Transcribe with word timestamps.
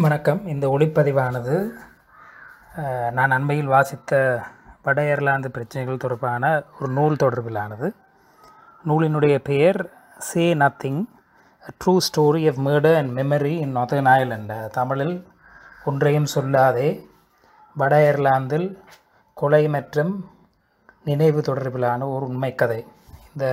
வணக்கம். 0.00 0.38
இந்த 0.46 0.66
ஒளிப்பதிவானது 0.74 1.54
நான் 3.16 3.34
அண்மையில் 3.36 3.72
வாசித்த 3.72 4.20
வட 4.84 4.98
அயர்லாந்து 5.02 5.48
பிரச்சனைகள் 5.56 6.00
தொடர்பான 6.04 6.52
ஒரு 6.78 6.88
நூல் 6.98 7.18
தொடர்பிலானது. 7.22 7.88
நூலினுடைய 8.88 9.34
பெயர் 9.48 9.78
say 10.28 10.44
nothing 10.62 11.02
true 11.80 11.94
story 12.06 12.42
of 12.52 12.62
murder 12.68 12.96
and 13.00 13.12
memory 13.18 13.52
in 13.64 13.76
northern 13.76 14.10
island 14.14 14.54
தமிழில் 14.78 15.14
ஒன்றையும் 15.84 16.30
சொல்லாதே 16.36 16.88
வட 17.76 17.92
அயர்லாந்தில் 18.00 18.68
கொலை 19.34 19.62
மற்றும் 19.76 20.14
நினைவு 21.10 21.40
தொடர்பிலான 21.50 22.10
ஒரு 22.14 22.26
உண்மை 22.32 22.54
கதை 22.54 22.80
இந்த 23.34 23.46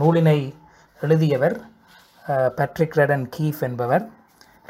நூலினை 0.00 0.38
எழுதியவர் 1.00 1.58
பேட்ரிக் 2.58 3.00
ரெடன் 3.02 3.26
கீஃப் 3.38 3.64
என்பவர். 3.70 4.06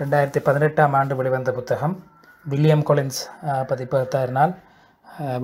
ரெண்டாயிரத்தி 0.00 0.40
பதினெட்டாம் 0.46 0.94
ஆண்டு 0.98 1.14
வெளிவந்த 1.18 1.50
புத்தகம். 1.52 1.94
வில்லியம் 2.50 2.82
கொலின்ஸ் 2.88 3.20
பதிப்பகத்தாரினால் 3.68 4.52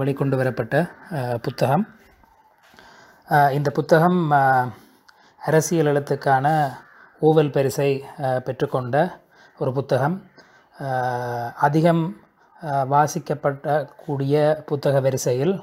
வெளிக்கொண்டு 0.00 0.36
வரப்பட்ட 0.40 0.74
புத்தகம். 1.42 1.84
இந்த 3.56 3.70
புத்தகம் 3.78 4.18
அரசியல் 5.48 5.90
எழுத்துக்கான 5.92 6.46
ஊவல் 7.28 7.50
பரிசை 7.50 8.04
பெற்றுக்கொண்ட 8.18 8.96
ஒரு 9.58 9.72
புத்தகம். 9.72 10.16
அதிகம் 11.68 12.04
வாசிக்கப்படக்கூடிய 12.94 14.34
புத்தக 14.70 15.00
வரிசையில் 15.00 15.56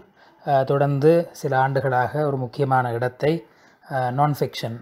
தொடர்ந்து 0.66 1.14
சில 1.32 1.60
ஆண்டுகளாக 1.60 2.26
ஒரு 2.26 2.38
முக்கியமான 2.38 2.94
இடத்தை 2.98 3.34
நான் 4.18 4.34
ஃபிக்ஷன் 4.40 4.78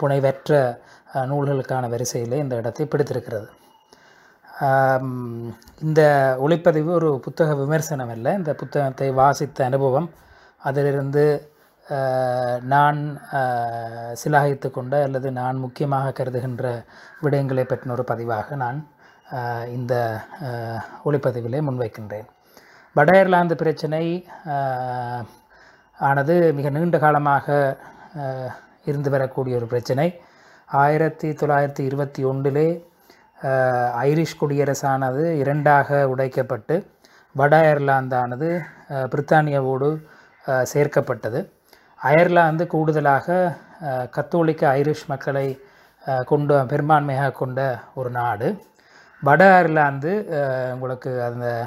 புனைவற்ற 0.00 0.58
நூல்களுக்கான 1.30 1.88
வரிசையிலே 1.94 2.38
இந்த 2.44 2.54
இடத்தை 2.60 2.84
பிடித்திருக்கிறது. 2.92 3.48
இந்த 5.86 6.00
ஒளிப்பதிவு 6.44 6.90
ஒரு 6.98 7.10
புத்தக 7.26 7.54
விமர்சனம் 7.60 8.12
அல்ல. 8.14 8.34
இந்த 8.40 8.52
புத்தகத்தை 8.62 9.08
வாசித்த 9.20 9.64
அனுபவம் 9.70 10.08
அதிலிருந்து 10.68 11.24
நான் 12.72 12.98
சிலாகித்து 14.22 14.68
கொண்ட 14.70 14.94
அல்லது 15.06 15.28
நான் 15.38 15.62
முக்கியமாக 15.64 16.12
கருதுகின்ற 16.18 16.64
விடயங்களை 17.22 17.64
பற்றின 17.70 17.94
ஒரு 17.96 18.04
பதிவாக 18.10 18.56
நான் 18.64 18.78
இந்த 19.76 19.94
ஒளிப்பதிவிலே 21.08 21.60
முன்வைக்கின்றேன். 21.68 22.28
வட 22.96 23.10
அயர்லாந்து 23.16 23.56
பிரச்சனை 23.62 24.04
ஆனது 25.98 26.34
மிக 26.58 26.68
நீண்ட 26.76 26.98
காலமாக 26.98 27.56
இருந்து 28.84 29.10
வரக்கூடிய 29.10 29.56
ஒரு 29.56 29.66
பிரச்சனை. 29.66 30.20
ஆயிரத்தி 30.66 31.30
தொள்ளாயிரத்தி 31.30 31.80
இருபத்தி 31.80 32.24
ஒன்றிலே 32.24 32.88
ஐரிஷ் 34.02 34.36
குடியரசானது 34.40 35.24
இரண்டாக 35.24 36.08
உடைக்கப்பட்டு 36.16 36.86
வட 37.32 37.60
அயர்லாந்தானது 37.60 38.60
பிரித்தானியாவோடு 38.88 40.02
சேர்க்கப்பட்டது. 40.46 41.50
அயர்லாந்து 41.96 42.66
கூடுதலாக 42.66 43.56
கத்தோலிக்க 44.10 44.76
ஐரிஷ் 44.76 45.06
மக்களை 45.06 45.60
கொண்டு 46.26 46.62
பெரும்பான்மையாக 46.62 47.32
கொண்ட 47.32 47.78
ஒரு 47.94 48.10
நாடு. 48.10 48.64
வட 49.20 49.54
அயர்லாந்து 49.54 50.26
உங்களுக்கு 50.72 51.22
அந்த 51.22 51.66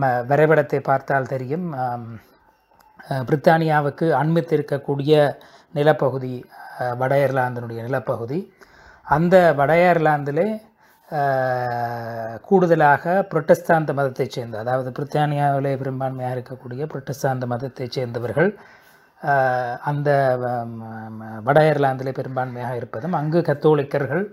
ம- 0.00 0.26
வரைபடத்தை 0.26 0.80
பார்த்தால் 0.80 1.26
தெரியும். 1.26 1.74
பிரித்தானியாவுக்கு 3.08 4.06
அண்மித்திருக்கக்கூடிய 4.22 5.12
நிலப்பகுதி 5.78 6.34
வட 7.00 7.12
அயர்லாந்தினுடைய 7.18 7.80
நிலப்பகுதி. 7.86 8.38
அந்த 9.06 9.36
வட 9.58 9.72
அயர்லாந்திலே 9.80 10.48
கூடுதலாக 12.48 13.12
புரட்டஸ்தாந்த 13.30 13.92
மதத்தைச் 13.98 14.34
சேர்ந்த 14.36 14.58
அதாவது 14.64 14.90
பிரித்தானியாவிலே 14.96 15.72
பெரும்பான்மையாக 15.80 16.36
இருக்கக்கூடிய 16.36 16.82
புரட்டஸ்தாந்த 16.92 17.46
மதத்தைச் 17.52 17.96
சேர்ந்தவர்கள் 17.96 18.50
அந்த 19.90 20.10
வட 21.46 21.56
அயர்லாந்திலே 21.64 22.12
பெரும்பான்மையாக 22.18 22.78
இருப்பதும் 22.80 23.16
அங்கு 23.20 23.40
கத்தோலிக்கர்கள் 23.48 24.24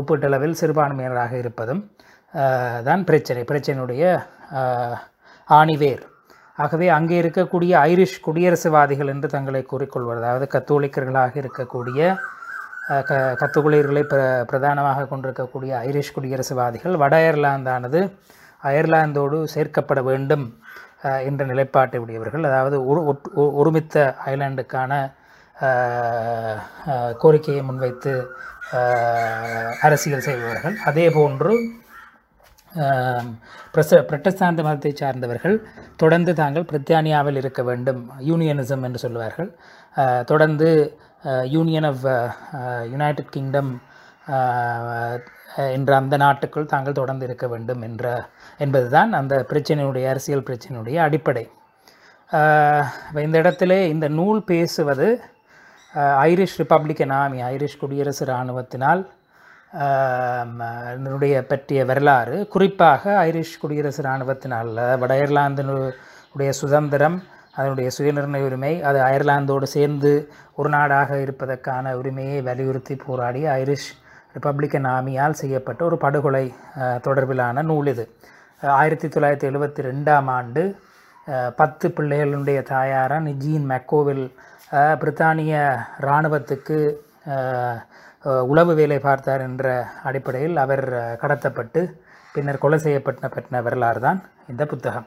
ஒப்பீட்டளவில் 0.00 0.58
சிறுபான்மையினராக 0.60 1.32
இருப்பதும் 1.42 1.82
தான் 2.88 3.04
பிரச்சனை. 3.08 3.42
பிரச்சனையுடைய 3.50 4.04
ஆணிவேர். 5.48 6.04
ஆகவே 6.62 6.86
அங்கே 6.96 7.16
இருக்கக்கூடிய 7.22 7.72
ஐரிஷ் 7.92 8.18
குடியரசுவாதிகள் 8.26 9.12
என்று 9.14 9.28
தங்களை 9.34 9.62
கூறிக்கொள்வர் 9.72 10.20
அதாவது 10.22 10.46
கத்தோலிக்கர்களாக 10.54 11.34
இருக்கக்கூடிய 11.42 12.00
க 13.08 13.18
கத்தோலிக்கர்களை 13.40 14.02
பிர 14.12 14.20
பிரதானமாக 14.50 15.06
கொண்டிருக்கக்கூடிய 15.10 15.72
ஐரிஷ் 15.88 16.14
குடியரசுவாதிகள் 16.16 16.94
வட 17.02 17.14
அயர்லாந்தானது 17.22 18.00
அயர்லாந்தோடு 18.62 19.38
சேர்க்கப்பட 19.54 20.00
வேண்டும் 20.08 20.46
என்ற 21.28 21.42
நிலைப்பாட்டை 21.50 21.98
உடையவர்கள். 22.04 22.48
அதாவது 22.50 22.76
ஒரு 22.90 23.00
ஒருமித்த 23.60 23.96
ஐலாண்டுக்கான 24.32 24.92
கோரிக்கையை 27.22 27.62
முன்வைத்து 27.68 28.12
அரசியல் 29.86 30.26
செய்பவர்கள். 30.28 30.74
அதே 30.90 31.06
போன்று 31.16 31.54
பிரச 33.74 34.00
பிரட்டஸ்தாந்த 34.08 34.62
மதத்தை 34.62 34.92
சார்ந்தவர்கள் 34.94 35.56
தொடர்ந்து 35.96 36.32
தாங்கள் 36.34 36.66
பிரித்தானியாவில் 36.70 37.36
இருக்க 37.36 37.62
வேண்டும் 37.62 38.00
யூனியனிசம் 38.20 38.84
என்று 38.84 38.98
சொல்லுவார்கள் 38.98 39.50
தொடர்ந்து 40.26 40.68
யூனியன் 41.44 41.84
ஆஃப் 41.84 42.04
யுனைடெட் 42.92 43.32
கிங்டம் 43.36 43.72
என்ற 45.76 45.96
அந்த 45.96 46.16
நாட்டுக்குள் 46.16 46.66
தாங்கள் 46.66 46.92
தொடர்ந்து 46.92 47.26
இருக்க 47.26 47.46
வேண்டும் 47.48 47.82
என்ற 47.82 48.04
என்பதுதான் 48.58 49.12
அந்த 49.12 49.46
பிரச்சனையுடைய 49.50 50.08
அரசியல் 50.08 50.46
பிரச்சனையுடைய 50.48 50.96
அடிப்படை. 51.06 51.44
இந்த 53.26 53.36
இடத்திலே 53.38 53.88
இந்த 53.88 54.08
நூல் 54.08 54.44
பேசுவது 54.44 55.08
ஐரிஷ் 56.28 56.58
ரிப்பப்ளிக்கன் 56.60 57.08
எனாமி 57.08 57.38
ஐரிஷ் 57.54 57.80
குடியரசு 57.80 58.24
இராணுவத்தினால் 58.26 59.02
இதனுடைய 59.72 61.34
பற்றிய 61.50 61.80
வரலாறு. 61.90 62.36
குறிப்பாக 62.54 63.02
ஐரிஷ் 63.28 63.58
குடியரசு 63.62 64.02
இராணுவத்தினால் 64.06 64.70
வட 65.02 65.12
அயர்லாந்தினுடைய 65.18 66.50
சுதந்திரம் 66.60 67.18
அதனுடைய 67.58 67.88
சுயநிர்ணய 67.96 68.48
உரிமை 68.48 68.72
அது 68.88 68.98
அயர்லாந்தோடு 69.08 69.66
சேர்ந்து 69.76 70.12
ஒரு 70.58 70.68
நாடாக 70.74 71.20
இருப்பதற்கான 71.24 71.92
உரிமையை 72.00 72.38
வலியுறுத்தி 72.48 72.94
போராடிய 73.06 73.46
ஐரிஷ் 73.62 73.88
ரிப்பப்ளிக்கன் 74.34 74.88
ஆர்மியால் 74.94 75.40
செய்யப்பட்ட 75.42 75.80
ஒரு 75.84 75.96
படுகொலை 76.04 76.44
தொடர்பிலான 77.06 77.62
நூல் 77.70 77.90
இது. 77.92 78.04
ஆயிரத்தி 78.62 79.08
தொள்ளாயிரத்தி 79.08 79.48
எழுபத்தி 79.50 79.82
ரெண்டாம் 79.90 80.28
ஆண்டு 80.36 80.62
பத்து 81.56 81.86
பிள்ளைகளுடைய 81.96 82.60
தாயாரான 82.72 83.32
ஜீன் 83.42 83.66
மெக்கோவில் 83.70 84.24
பிரித்தானிய 85.00 85.54
இராணுவத்துக்கு 86.04 86.78
உளவு 88.52 88.72
வேலை 88.80 88.98
பார்த்தார் 89.08 89.44
என்ற 89.48 89.64
அடிப்படையில் 90.08 90.62
அவர் 90.64 90.84
கடத்தப்பட்டு 91.22 91.82
பின்னர் 92.34 92.62
கொலை 92.64 92.78
செய்யப்பட்ட 92.84 93.28
பற்றின 93.34 93.62
வரலாறு 93.66 94.00
தான் 94.06 94.18
இந்த 94.52 94.62
புத்தகம். 94.72 95.06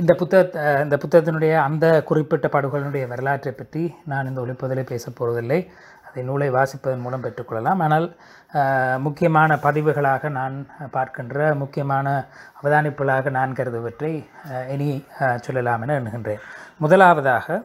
இந்த 0.00 0.12
புத்தக 0.20 0.60
இந்த 0.84 0.96
புத்தகத்தினுடைய 1.02 1.54
அந்த 1.68 1.86
குறிப்பிட்ட 2.10 2.46
பாடுகளினுடைய 2.52 3.04
வரலாற்றை 3.10 3.52
பற்றி 3.54 3.82
நான் 4.10 4.28
இந்த 4.30 4.40
ஒளிப்பதிலே 4.44 4.84
பேசப் 4.92 5.16
போவதில்லை. 5.18 5.58
அதை 6.06 6.22
நூலை 6.28 6.48
வாசிப்பதன் 6.56 7.04
மூலம் 7.04 7.24
பெற்றுக்கொள்ளலாம். 7.24 7.82
ஆனால் 7.84 8.06
முக்கியமான 9.06 9.58
பதிவுகளாக 9.66 10.30
நான் 10.38 10.56
பார்க்கின்ற 10.96 11.54
முக்கியமான 11.62 12.08
அவதானிப்புகளாக 12.58 13.30
நான் 13.38 13.56
கருதுவற்றை 13.58 14.12
இனி 14.74 14.90
சொல்லலாம் 15.46 15.84
என 15.86 15.96
எண்ணுகின்றேன். 16.00 16.42
முதலாவதாக 16.84 17.62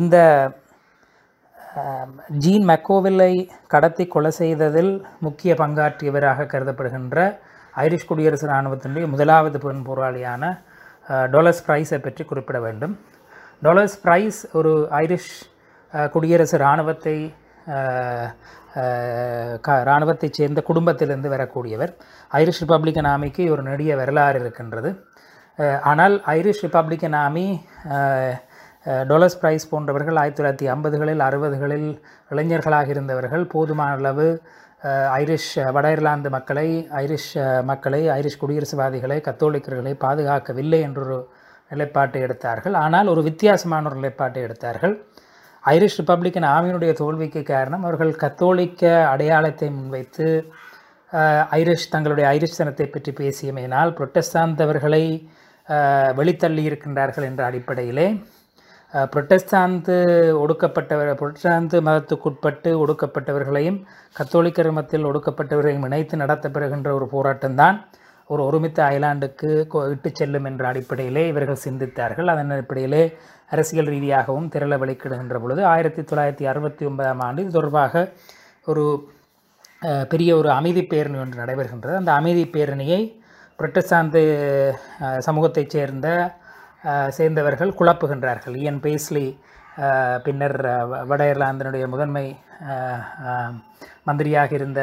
இந்த 0.00 0.16
ஜீன் 2.44 2.66
மெக்கோவில்லை 2.70 3.32
கடத்தி 3.72 4.04
கொலை 4.14 4.30
செய்ததில் 4.40 4.92
முக்கிய 5.26 5.54
பங்காற்றியவராக 5.62 6.48
கருதப்படுகின்ற 6.52 7.26
ஐரிஷ் 7.84 8.08
குடியரசு 8.10 8.46
இராணுவத்தினுடைய 8.50 9.06
முதலாவது 9.14 9.58
பெண் 9.64 9.82
போராளியான 9.88 10.44
டொலஸ் 11.34 11.64
ப்ரைஸை 11.66 11.98
பற்றி 12.06 12.22
குறிப்பிட 12.24 12.58
வேண்டும். 12.66 12.94
டொலஸ் 13.66 13.98
ப்ரைஸ் 14.04 14.40
ஒரு 14.58 14.72
ஐரிஷ் 15.02 15.34
குடியரசு 16.14 16.56
இராணுவத்தை 16.62 17.18
க 19.66 19.74
இராணுவத்தைச் 19.88 20.36
சேர்ந்த 20.38 20.60
குடும்பத்திலிருந்து 20.68 21.28
வரக்கூடியவர். 21.34 21.92
ஐரிஷ் 22.40 22.60
ரிப்பப்ளிக்கன் 22.62 23.08
ஆமிக்கு 23.14 23.44
ஒரு 23.54 23.62
நெடிய 23.68 23.96
வரலாறு 24.00 24.38
இருக்கின்றது. 24.42 24.90
ஆனால் 25.90 26.14
ஐரிஷ் 26.36 26.62
ரிப்பப்ளிக்கன் 26.64 27.16
ஆமி 27.26 27.46
டொலஸ் 29.10 29.38
பிரைஸ் 29.40 29.68
போன்றவர்கள் 29.70 30.18
ஆயிரத்தி 30.20 30.40
தொள்ளாயிரத்தி 30.40 30.68
ஐம்பதுகளில் 30.74 31.22
அறுபதுகளில் 31.28 31.88
இளைஞர்களாக 32.32 32.88
இருந்தவர்கள். 32.94 33.44
போதுமான 33.54 33.96
அளவு 34.00 34.28
ஐரிஷ் 35.20 35.52
வட 35.76 35.86
இர்லாந்து 35.96 36.30
மக்களை 36.36 36.68
ஐரிஷ் 37.02 37.30
மக்களை 37.70 38.00
ஐரிஷ் 38.18 38.40
குடியரசுவாதிகளை 38.42 39.18
கத்தோலிக்கர்களை 39.28 39.92
பாதுகாக்கவில்லை 40.04 40.80
என்றொரு 40.88 41.18
நிலைப்பாட்டை 41.72 42.20
எடுத்தார்கள். 42.26 42.76
ஆனால் 42.84 43.10
ஒரு 43.14 43.22
வித்தியாசமான 43.28 43.88
ஒரு 43.90 43.98
நிலைப்பாட்டை 44.00 44.42
எடுத்தார்கள். 44.48 44.94
ஐரிஷ் 45.64 45.98
ரிப்பப்ளிக்கன் 46.00 46.48
ஆர்மியினுடைய 46.54 46.92
தோல்விக்கு 47.00 47.40
காரணம் 47.52 47.84
அவர்கள் 47.86 48.12
கத்தோலிக்க 48.22 48.82
அடையாளத்தை 49.12 49.68
முன்வைத்து 49.78 50.28
ஐரிஷ் 51.58 51.90
தங்களுடைய 51.92 52.26
ஐரிஷ் 52.36 52.58
தனத்தை 52.60 52.86
பற்றி 52.94 53.12
பேசியமையினால் 53.20 53.94
புரொட்டஸ்தாந்தவர்களை 53.98 55.04
வெளித்தள்ளி 56.18 56.62
இருக்கின்றார்கள் 56.68 57.26
என்ற 57.30 57.42
அடிப்படையிலே 57.48 58.08
புரொட்டஸ்தாந்து 58.92 59.94
ஒடுக்கப்பட்டவர் 60.42 61.10
புரொட்டஸ்தாந்து 61.20 61.78
மதத்துக்குட்பட்டு 61.88 62.70
ஒடுக்கப்பட்டவர்களையும் 62.82 63.78
கத்தோலிக்க 64.18 64.70
மதத்தில் 64.76 65.04
ஒடுக்கப்பட்டவர்களையும் 65.04 65.84
இணைத்து 65.88 66.16
நடத்தப்பெறுகின்ற 66.16 66.90
ஒரு 66.98 67.08
போராட்டம்தான். 67.12 67.76
ஒரு 68.26 68.42
ஒருமித்த 68.48 68.78
அயலாண்டுக்கு 68.88 69.50
இட்டு 69.58 69.90
இட்டுச் 69.90 70.18
செல்லும் 70.20 70.44
என்ற 70.44 70.66
அடிப்படையிலே 70.68 71.28
இவர்கள் 71.28 71.62
சிந்தித்தார்கள். 71.64 72.30
அதன் 72.32 72.50
அடிப்படையிலே 72.50 73.02
அரசியல் 73.50 73.86
ரீதியாகவும் 73.86 74.48
திரள 74.54 74.76
வெளிக்கிடுகின்ற 74.82 75.36
பொழுது 75.42 75.64
ஆயிரத்தி 75.64 76.02
தொள்ளாயிரத்தி 76.02 76.44
அறுபத்தி 76.52 76.86
ஒன்பதாம் 76.86 77.20
ஆண்டு 77.20 77.42
இது 77.42 77.52
தொடர்பாக 77.52 78.12
ஒரு 78.64 78.84
பெரிய 80.08 80.36
ஒரு 80.36 80.50
அமைதி 80.50 80.84
பேரணி 80.84 81.18
ஒன்று 81.18 81.44
நடைபெறுகின்றது. 81.44 81.94
அந்த 81.94 82.12
அமைதி 82.12 82.44
பேரணியை 82.56 83.00
புரட்டஸ்தாந்து 83.58 84.22
சமூகத்தைச் 85.26 85.74
சேர்ந்த 85.76 86.08
சேர்ந்தவர்கள் 87.16 87.76
குழப்புகின்றார்கள். 87.78 88.56
இயன் 88.62 88.82
பேஸ்லி 88.84 89.26
பின்னர் 90.24 90.58
வட 91.10 91.22
இர்லாந்தினுடைய 91.32 91.84
முதன்மை 91.94 92.26
மந்திரியாக 94.06 94.52
இருந்த 94.58 94.80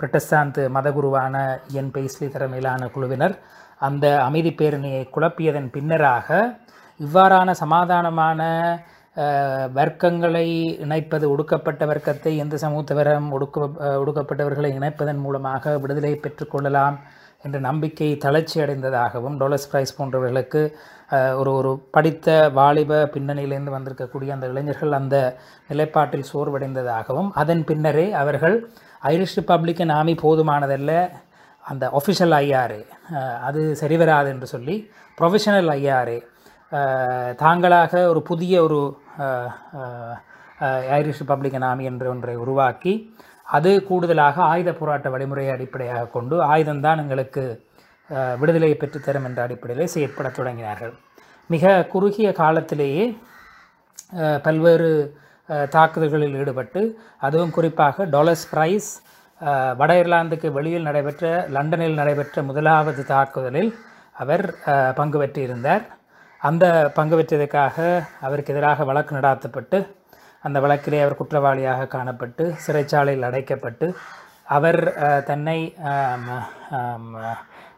பிரிட்டஸ்தாந்து 0.00 0.62
மதகுருவான 0.76 1.36
என் 1.80 1.92
பேஸ்லி 1.94 2.26
தலைமையிலான 2.28 2.88
குழுவினர் 2.94 3.36
அந்த 3.80 4.06
அமைதி 4.26 4.50
பேரணியை 4.50 5.02
குழப்பியதன் 5.14 5.72
பின்னராக 5.74 6.28
இவ்வாறான 7.00 7.50
சமாதானமான 7.62 8.40
வர்க்கங்களை 9.78 10.46
இணைப்பது 10.84 11.26
ஒடுக்கப்பட்ட 11.34 11.82
வர்க்கத்தை 11.86 12.32
எந்த 12.36 12.56
சமூகத்தவரும் 12.62 13.28
ஒடுக்க 13.32 13.66
ஒடுக்கப்பட்டவர்களை 14.02 14.70
இணைப்பதன் 14.78 15.22
மூலமாக 15.26 15.72
விடுதலை 15.78 16.12
பெற்றுக்கொள்ளலாம் 16.24 16.96
என்ற 17.42 17.58
நம்பிக்கை 17.60 18.08
தளர்ச்சி 18.16 18.56
அடைந்ததாகவும் 18.60 19.36
டொலஸ் 19.38 19.68
பிரைஸ் 19.70 19.96
போன்றவர்களுக்கு 19.98 20.62
ஒரு 21.36 21.50
ஒரு 21.52 21.72
படித்த 21.90 22.28
வாலிப 22.52 23.02
பின்னணியிலிருந்து 23.14 23.74
வந்திருக்கக்கூடிய 23.74 24.30
அந்த 24.30 24.46
இளைஞர்கள் 24.46 24.98
அந்த 24.98 25.16
நிலைப்பாட்டில் 25.70 26.28
சோர்வடைந்ததாகவும் 26.32 27.30
அதன் 27.34 27.62
பின்னரே 27.64 28.06
அவர்கள் 28.14 28.56
ஐரிஷ் 29.08 29.36
ரிப்பப்ளிக்கன் 29.38 29.94
ஆமி 29.94 30.14
போதுமானதல்ல 30.22 30.92
அந்த 31.64 31.84
ஒஃபிஷியல் 31.92 32.34
ஐஆர்ஏ 32.38 32.82
அது 33.40 33.60
சரிவராது 33.80 34.28
என்று 34.28 34.46
சொல்லி 34.46 34.76
ப்ரொஃபஷனல் 35.18 35.70
ஐஆர்ஏ 35.76 36.18
தாங்களாக 37.36 37.92
ஒரு 38.08 38.20
புதிய 38.22 38.54
ஒரு 38.62 38.80
ஐரிஷ் 40.96 41.20
ரிப்பப்ளிக்கன் 41.22 41.66
ஆமி 41.66 41.84
என்ற 41.84 42.04
ஒன்றை 42.08 42.34
உருவாக்கி 42.36 42.92
அது 43.54 43.70
கூடுதலாக 43.88 44.36
ஆயுத 44.52 44.70
போராட்ட 44.72 45.08
வழிமுறையை 45.14 45.50
அடிப்படையாக 45.54 46.10
கொண்டு 46.14 46.36
ஆயுதம்தான் 46.52 47.02
எங்களுக்கு 47.02 47.44
விடுதலையை 48.40 48.76
பெற்றுத்தரும் 48.80 49.26
என்ற 49.28 49.40
அடிப்படையிலே 49.46 49.86
செயற்படத் 49.94 50.36
தொடங்கினார்கள். 50.38 50.92
மிக 51.52 51.74
குறுகிய 51.92 52.28
காலத்திலேயே 52.40 53.04
பல்வேறு 54.46 54.90
தாக்குதல்களில் 55.74 56.36
ஈடுபட்டு 56.40 56.80
அதுவும் 57.26 57.54
குறிப்பாக 57.56 58.06
டொலஸ் 58.14 58.46
பிரைஸ் 58.52 58.90
வட 59.80 59.90
இர்லாந்துக்கு 60.02 60.48
வெளியில் 60.56 60.88
நடைபெற்ற 60.88 61.32
லண்டனில் 61.56 61.98
நடைபெற்ற 62.00 62.42
முதலாவது 62.50 63.02
தாக்குதலில் 63.12 63.70
அவர் 64.22 64.44
பங்கு 64.98 65.18
பெற்றிருந்தார். 65.22 65.84
அந்த 66.40 66.64
பங்கு 66.94 67.16
பெற்றதற்காக 67.18 67.76
அவருக்கு 68.26 68.52
எதிராக 68.54 68.84
வழக்கு 68.90 69.12
நடாத்தப்பட்டு 69.16 69.78
அந்த 70.46 70.58
வழக்கிலே 70.60 71.00
அவர் 71.02 71.18
குற்றவாளியாக 71.18 71.88
காணப்பட்டு 71.88 72.44
சிறைச்சாலையில் 72.64 73.28
அடைக்கப்பட்டு 73.28 73.88
அவர் 74.48 74.80
தன்னை 75.24 75.58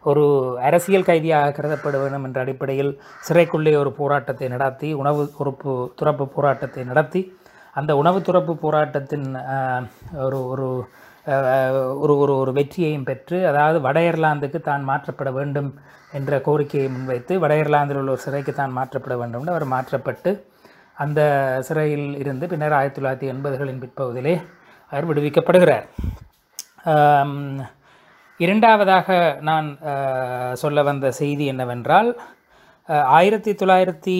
ஒரு 0.02 0.24
அரசியல் 0.60 1.06
கைதியாக 1.06 1.52
கருதப்பட 1.52 1.96
வேண்டும் 1.98 2.24
என்ற 2.24 2.38
அடிப்படையில் 2.40 2.92
சிறைக்குள்ளே 3.22 3.72
ஒரு 3.74 3.90
போராட்டத்தை 3.92 4.48
நடத்தி 4.48 4.88
உணவு 4.94 5.22
துறப்பு 5.38 5.72
துறப்பு 5.94 6.24
போராட்டத்தை 6.28 6.82
நடத்தி 6.84 7.22
அந்த 7.76 7.92
உணவு 7.96 8.18
துறப்பு 8.22 8.52
போராட்டத்தின் 8.62 9.26
ஒரு 10.26 10.38
ஒரு 10.52 10.68
ஒரு 11.98 12.14
ஒரு 12.16 12.34
ஒரு 12.34 12.52
வெற்றியையும் 12.52 13.06
பெற்று 13.06 13.38
அதாவது 13.46 13.78
வட 13.80 13.98
இர்லாந்துக்கு 14.02 14.58
தான் 14.60 14.84
மாற்றப்பட 14.84 15.30
வேண்டும் 15.32 15.70
என்ற 16.12 16.38
கோரிக்கையை 16.40 16.88
முன்வைத்து 16.88 17.34
வட 17.38 17.54
இர்லாந்தில் 17.56 17.98
உள்ள 17.98 18.10
ஒரு 18.10 18.22
சிறைக்கு 18.22 18.52
தான் 18.52 18.76
மாற்றப்பட 18.78 19.16
வேண்டும் 19.16 19.40
என்று 19.40 19.54
அவர் 19.54 19.72
மாற்றப்பட்டு 19.72 20.30
அந்த 21.04 21.20
சிறையில் 21.66 22.08
இருந்து 22.22 22.44
பின்னர் 22.52 22.76
ஆயிரத்தி 22.78 23.00
தொள்ளாயிரத்தி 23.00 23.28
எண்பதுகளின் 23.32 23.82
பிற்பகுதியிலே 23.82 24.34
அவர் 24.92 25.08
விடுவிக்கப்படுகிறார். 25.10 25.86
இரண்டாவதாக 28.44 29.16
நான் 29.48 29.68
சொல்ல 30.62 30.82
வந்த 30.88 31.06
செய்தி 31.20 31.44
என்னவென்றால் 31.52 32.10
ஆயிரத்தி 33.18 33.52
தொள்ளாயிரத்தி 33.60 34.18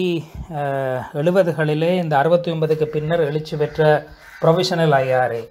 எழுபதுகளிலே 1.21 1.91
இந்த 2.03 2.15
அறுபத்தி 2.21 2.49
ஒன்பதுக்கு 2.53 2.85
பின்னர் 2.95 3.27
எழுச்சி 3.29 3.55
பெற்ற 3.61 3.87
ப்ரொஃபஷனல் 4.41 4.95
ஐஆர்ஏ 5.03 5.43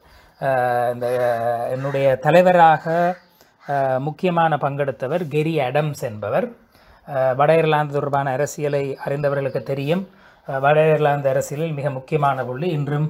இந்த 0.93 1.07
என்னுடைய 1.75 2.07
தலைவராக 2.27 2.85
முக்கியமான 4.07 4.53
பங்கெடுத்தவர் 4.65 5.25
கெரி 5.35 5.55
அடம்ஸ் 5.69 6.03
என்பவர். 6.11 6.47
வட 7.39 7.51
இர்லாந்து 7.63 7.97
தொடர்பான 7.97 8.31
அரசியலை 8.37 8.85
அறிந்தவர்களுக்கு 9.07 9.63
தெரியும். 9.73 10.05
வட 10.65 10.79
இர்லாந்து 10.93 11.29
அரசியலில் 11.33 11.75
மிக 11.79 11.89
முக்கியமான 11.97 12.45
புள்ளி. 12.49 12.69
இன்றும் 12.79 13.09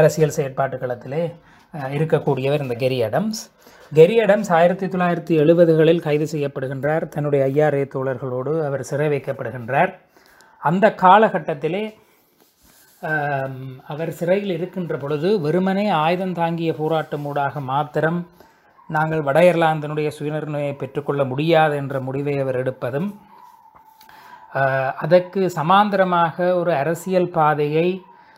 அரசியல் 0.00 0.36
செயற்பாட்டு 0.36 0.76
களத்திலே 0.82 1.22
இருக்கக்கூடியவர் 1.96 2.64
இந்த 2.64 2.76
கெரி 2.82 2.98
அடம்ஸ் 3.08 3.40
கெரி 3.98 4.16
அடம்ஸ் 4.24 4.50
ஆயிரத்தி 4.58 4.86
தொள்ளாயிரத்தி 4.92 5.34
எழுபதுகளில் 5.42 6.04
கைது 6.06 6.26
செய்யப்படுகின்றார். 6.32 7.04
தன்னுடைய 7.14 7.42
ஐஆர்ஏ 7.52 7.84
தோழர்களோடு 7.94 8.52
அவர் 8.68 8.88
சிறை 8.90 9.08
வைக்கப்படுகின்றார். 9.12 9.92
அந்த 10.62 10.86
காலகட்டத்திலே 11.04 11.84
அவர் 13.92 14.12
சிறையில் 14.18 14.52
இருக்கின்ற 14.56 14.94
பொழுது 15.02 15.28
வெறுமனே 15.44 15.86
ஆயுதம் 16.04 16.36
தாங்கிய 16.40 16.70
போராட்டமூடாக 16.80 17.60
மாத்திரம் 17.72 18.20
நாங்கள் 18.90 19.22
வட 19.28 19.38
இர்லாந்தினுடைய 19.50 20.08
சுயநிர்ணயை 20.18 20.72
பெற்றுக்கொள்ள 20.82 21.22
முடியாது 21.32 21.74
என்ற 21.82 21.96
முடிவை 22.08 22.34
அவர் 22.42 22.60
எடுப்பதும் 22.62 23.08
அதற்கு 25.00 25.40
சமாந்தரமாக 25.56 26.36
ஒரு 26.54 26.70
அரசியல் 26.74 27.30
பாதையை 27.30 27.88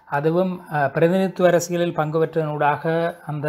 அதுவும் 0.09 0.53
பிரதிநிதித்துவ 0.93 1.49
அரசியலில் 1.49 1.99
பங்கு 1.99 2.19
பெற்றதனூடாக 2.19 2.85
அந்த 3.27 3.49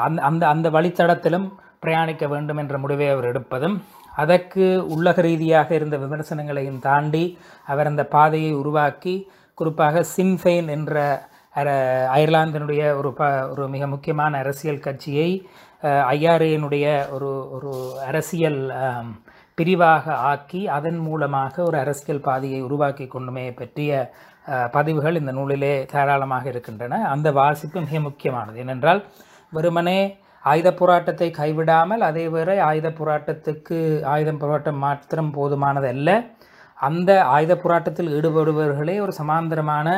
அந்த 0.00 0.18
அந்த 0.22 0.42
அந்த 0.46 0.68
வழித்தடத்திலும் 0.70 1.46
பிரயாணிக்க 1.80 2.24
வேண்டும் 2.28 2.60
என்ற 2.62 2.76
முடிவை 2.78 3.08
அவர் 3.08 3.30
எடுப்பதும் 3.30 3.76
அதற்கு 4.16 4.64
உள்ளக 4.88 5.20
ரீதியாக 5.20 5.68
இருந்த 5.74 5.96
விமர்சனங்களையும் 5.96 6.80
தாண்டி 6.80 7.24
அவர் 7.66 7.86
அந்த 7.86 8.04
பாதையை 8.06 8.52
உருவாக்கி 8.52 9.14
குறிப்பாக 9.58 10.02
சின்ஃபெயின் 10.16 10.68
என்ற 10.68 10.94
அர 11.54 11.68
அயர்லாந்தினுடைய 12.12 12.82
ஒரு 12.96 13.10
ப 13.12 13.24
ஒரு 13.46 13.64
மிக 13.68 13.86
முக்கியமான 13.86 14.32
அரசியல் 14.38 14.84
கட்சியை 14.84 15.28
ஐஆர்ஏனுடைய 16.12 16.86
ஒரு 17.10 17.30
ஒரு 17.52 17.72
அரசியல் 18.06 18.60
பிரிவாக 19.58 20.14
ஆக்கி 20.32 20.60
அதன் 20.76 21.00
மூலமாக 21.06 21.54
ஒரு 21.68 21.76
அரசியல் 21.84 22.24
பாதையை 22.26 22.60
உருவாக்கி 22.68 23.06
கொண்டுமே 23.14 23.44
பற்றிய 23.60 23.90
பதிவுகள் 24.76 25.18
இந்த 25.20 25.32
நூலிலே 25.38 25.74
தாராளமாக 25.92 26.44
இருக்கின்றன. 26.52 27.00
அந்த 27.14 27.28
வாசிப்பு 27.40 27.78
மிக 27.86 28.00
முக்கியமானது. 28.08 28.56
ஏனென்றால் 28.64 29.00
வெறுமனே 29.56 29.98
ஆயுத 30.44 30.68
போராட்டத்தை 30.80 31.28
கைவிடாமல் 31.38 32.02
அதே 32.08 32.24
வேற 32.34 32.50
ஆயுத 32.68 32.88
போராட்டத்துக்கு 33.00 33.78
ஆயுத 34.12 34.32
போராட்டம் 34.42 34.82
மாத்திரம் 34.86 35.32
போதுமானதல்ல. 35.38 36.10
அந்த 36.78 37.10
ஆயுத 37.36 37.52
போராட்டத்தில் 37.62 38.12
ஈடுபடுபவர்களே 38.16 38.96
ஒரு 39.04 39.12
சமாந்தரமான 39.20 39.88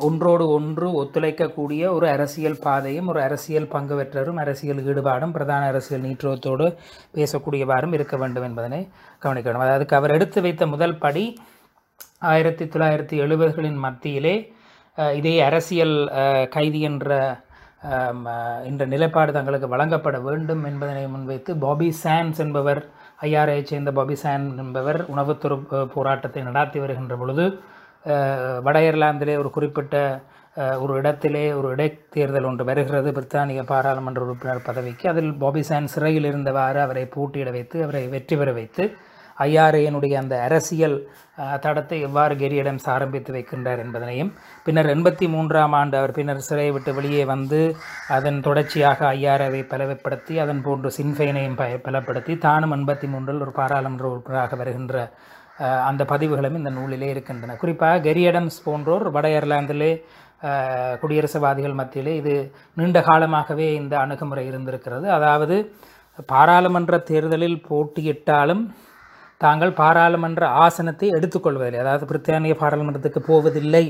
ஒன்றோடு 0.00 0.44
ஒன்று 0.48 0.86
ஒத்துழைக்கக்கூடிய 0.94 1.82
ஒரு 1.90 2.06
அரசியல் 2.08 2.60
பாதையும் 2.60 3.08
ஒரு 3.08 3.20
அரசியல் 3.22 3.68
பங்கு 3.68 3.94
பெற்றரும் 3.94 4.38
அரசியல் 4.38 4.82
ஈடுபாடும் 4.84 5.34
பிரதான 5.36 5.62
அரசியல் 5.66 6.04
நீற்றுவத்தோடு 6.04 6.66
பேசக்கூடியவாறும் 7.14 7.94
இருக்க 7.94 8.16
வேண்டும் 8.16 8.46
என்பதனை 8.46 8.80
கவனிக்க 9.22 9.48
வேண்டும் 9.48 9.66
அதாவது 9.66 9.86
அவர் 9.94 10.14
எடுத்து 10.14 10.40
வைத்த 10.40 10.66
முதல் 10.66 10.96
படி 10.98 11.24
ஆயிரத்தி 12.24 12.64
தொள்ளாயிரத்தி 12.66 13.16
எழுபதுகளின் 13.16 13.80
மத்தியிலே 13.84 14.36
இதே 15.14 15.34
அரசியல் 15.40 15.96
கைதி 16.50 16.80
என்ற 16.80 17.08
என்ற 18.64 18.82
நிலைப்பாடு 18.86 19.30
தங்களுக்கு 19.32 19.68
வழங்கப்பட 19.68 20.18
வேண்டும் 20.20 20.62
என்பதனை 20.64 21.02
முன்வைத்து 21.06 21.52
பாபி 21.58 21.88
சான்ஸ் 22.02 22.38
என்பவர் 22.38 22.80
ஐஆர்ஐ 23.22 23.56
சேர்ந்த 23.62 23.90
பாபி 23.92 24.16
சான் 24.16 24.46
என்பவர் 24.58 25.00
உணவுத்துறை 25.06 25.58
போராட்டத்தை 25.94 26.42
நடாத்தி 26.42 26.78
வருகின்ற 26.80 27.16
பொழுது 27.16 27.44
வட 28.66 28.78
இர்லாந்திலே 28.90 29.34
ஒரு 29.42 29.50
குறிப்பிட்ட 29.50 29.96
ஒரு 30.82 30.92
இடத்திலே 31.00 31.44
ஒரு 31.58 31.68
இடைத்தேர்தல் 31.74 32.48
ஒன்று 32.48 32.64
வருகிறது. 32.68 33.08
பிரித்தானிய 33.16 33.62
பாராளுமன்ற 33.72 34.20
உறுப்பினர் 34.26 34.66
பதவிக்கு. 34.68 35.04
அதில் 35.12 35.32
பாபி 35.42 35.62
சான் 35.68 35.92
சிறையில் 35.94 36.28
இருந்தவாறு 36.30 36.80
அவரை 36.84 37.04
போட்டியிட 37.16 37.50
வைத்து 37.56 37.78
அவரை 37.86 38.04
வெற்றி 38.14 38.36
பெற 38.36 38.52
வைத்து 38.60 38.84
ஐஆர்ஏனுடைய 39.36 40.14
அந்த 40.20 40.34
அரசியல் 40.46 40.96
தடத்தை 41.62 41.96
எவ்வாறு 42.08 42.34
கெரியடம்ஸ் 42.42 42.86
ஆரம்பித்து 42.88 43.30
வைக்கின்றார் 43.36 43.80
என்பதனையும் 43.84 44.30
பின்னர் 44.66 44.90
எண்பத்தி 44.92 45.26
மூன்றாம் 45.28 45.74
ஆண்டு 45.78 45.96
அவர் 46.00 46.14
பின்னர் 46.18 46.44
சிறையை 46.48 46.72
விட்டு 46.72 46.92
வெளியே 46.94 47.24
வந்து 47.24 47.60
அதன் 48.08 48.38
தொடர்ச்சியாக 48.40 49.08
ஐஆர்ஏவை 49.18 49.62
பலவப்படுத்தி 49.72 50.36
அதன் 50.38 50.62
போன்று 50.62 50.90
சின்ஃபைனையும் 50.98 51.58
ப 51.60 51.66
பலப்படுத்தி 51.86 52.34
தானும் 52.38 52.74
எண்பத்தி 52.78 53.08
மூன்றில் 53.08 53.42
ஒரு 53.46 53.54
பாராளுமன்ற 53.60 54.06
உறுப்பினராக 54.08 54.56
வருகின்ற 54.56 54.96
அந்த 55.88 56.02
பதிவுகளும் 56.12 56.58
இந்த 56.60 56.70
நூலிலே 56.76 57.08
இருக்கின்றன. 57.14 57.56
குறிப்பாக 57.62 58.02
கெரியடம்ஸ் 58.06 58.58
போன்றோர் 58.66 59.06
வட 59.16 59.26
அயர்லாந்திலே 59.30 59.90
குடியரசுவாதிகள் 61.02 61.76
மத்தியிலே 61.80 62.14
இது 62.20 62.34
நீண்ட 62.78 63.00
காலமாகவே 63.08 63.68
இந்த 63.80 63.94
அணுகுமுறை 64.04 64.44
இருந்திருக்கிறது. 64.50 65.06
அதாவது 65.18 65.56
பாராளுமன்ற 66.32 66.96
தேர்தலில் 67.10 67.58
போட்டியிட்டாலும் 67.68 68.64
தாங்கள் 69.44 69.72
பாராளுமன்ற 69.80 70.42
ஆசனத்தை 70.64 71.08
எடுத்துக்கொள்வதில்லை. 71.18 71.80
அதாவது 71.84 72.04
பிரித்தானிய 72.10 72.54
பாராளுமன்றத்துக்கு 72.62 73.20
போவதில்லை 73.30 73.84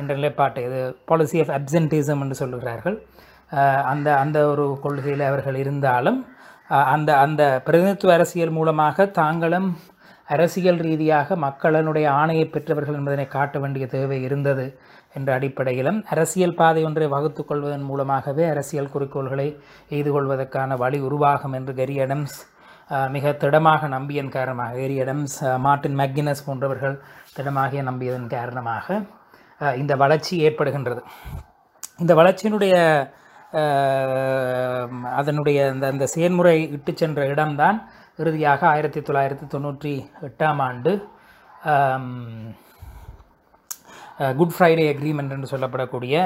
என்ற 0.00 0.12
நிலைப்பாட்டை 0.18 0.62
இது 0.68 0.80
பாலிசி 1.10 1.36
ஆஃப் 1.42 1.52
அப்சென்டிசம் 1.58 2.22
என்று 2.24 2.36
சொல்கிறார்கள் 2.42 2.96
அந்த 3.92 4.08
அந்த 4.22 4.38
ஒரு 4.52 4.64
கொள்கையில் 4.84 5.28
அவர்கள் 5.30 5.58
இருந்தாலும் 5.64 6.18
அந்த 6.94 7.10
அந்த 7.24 7.42
பிரதிநிதித்துவ 7.66 8.14
அரசியல் 8.16 8.56
மூலமாக 8.58 9.06
தாங்களும் 9.18 9.68
அரசியல் 10.28 10.76
ரீதியாக 10.76 11.36
மக்களனுடைய 11.36 12.08
ஆணையை 12.10 12.50
பெற்றவர்கள் 12.50 12.94
என்பதனை 12.94 13.26
காட்ட 13.26 13.58
வேண்டிய 13.58 13.86
தேவை 13.86 14.22
இருந்தது 14.22 14.78
என்ற 15.14 15.34
அடிப்படையிலும் 15.34 16.04
அரசியல் 16.08 16.54
பாதை 16.54 16.84
ஒன்றை 16.84 17.06
வகுத்து 17.06 17.44
கொள்வதன் 17.44 17.82
மூலமாகவே 17.82 18.44
அரசியல் 18.44 18.92
குறிக்கோள்களை 18.92 19.60
எய்து 19.88 20.12
கொள்வதற்கான 20.12 20.76
வழி 20.76 20.98
உருவாகும் 21.00 21.52
என்று 21.52 21.74
கெரி 21.74 21.96
அடம்ஸ் 22.00 22.36
மிக 23.10 23.32
திடமாக 23.32 23.88
நம்பியன் 23.88 24.28
காரணமாக 24.28 24.74
கெரி 24.74 24.96
அடம்ஸ் 25.00 25.58
மார்டின் 25.58 25.94
மார்ட்டின் 25.94 26.46
போன்றவர்கள் 26.46 27.00
திடமாக 27.34 27.82
நம்பியதன் 27.82 28.26
காரணமாக 28.26 29.02
இந்த 29.76 29.96
வளர்ச்சி 29.96 30.48
ஏற்படுகின்றது. 30.48 31.02
இந்த 31.98 32.14
வளர்ச்சியினுடைய 32.14 32.74
அதனுடைய 35.16 35.70
அந்த 35.70 35.86
அந்த 35.86 36.06
செயல்முறை 36.06 36.70
இட்டு 36.70 36.92
சென்ற 36.92 37.26
இடம்தான் 37.26 37.88
இறுதியாக 38.16 38.66
ஆயிரத்தி 38.68 39.00
தொள்ளாயிரத்தி 39.00 39.46
தொண்ணூற்றி 39.54 39.92
எட்டாம் 40.28 40.60
ஆண்டு 40.68 40.92
குட் 44.38 44.54
ஃப்ரைடே 44.56 44.86
அக்ரிமெண்ட் 44.92 45.34
என்று 45.36 45.52
சொல்லப்படக்கூடிய 45.52 46.16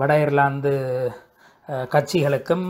வட 0.00 0.12
இர்லாந்து 0.24 0.72
கட்சிகளுக்கும் 1.94 2.66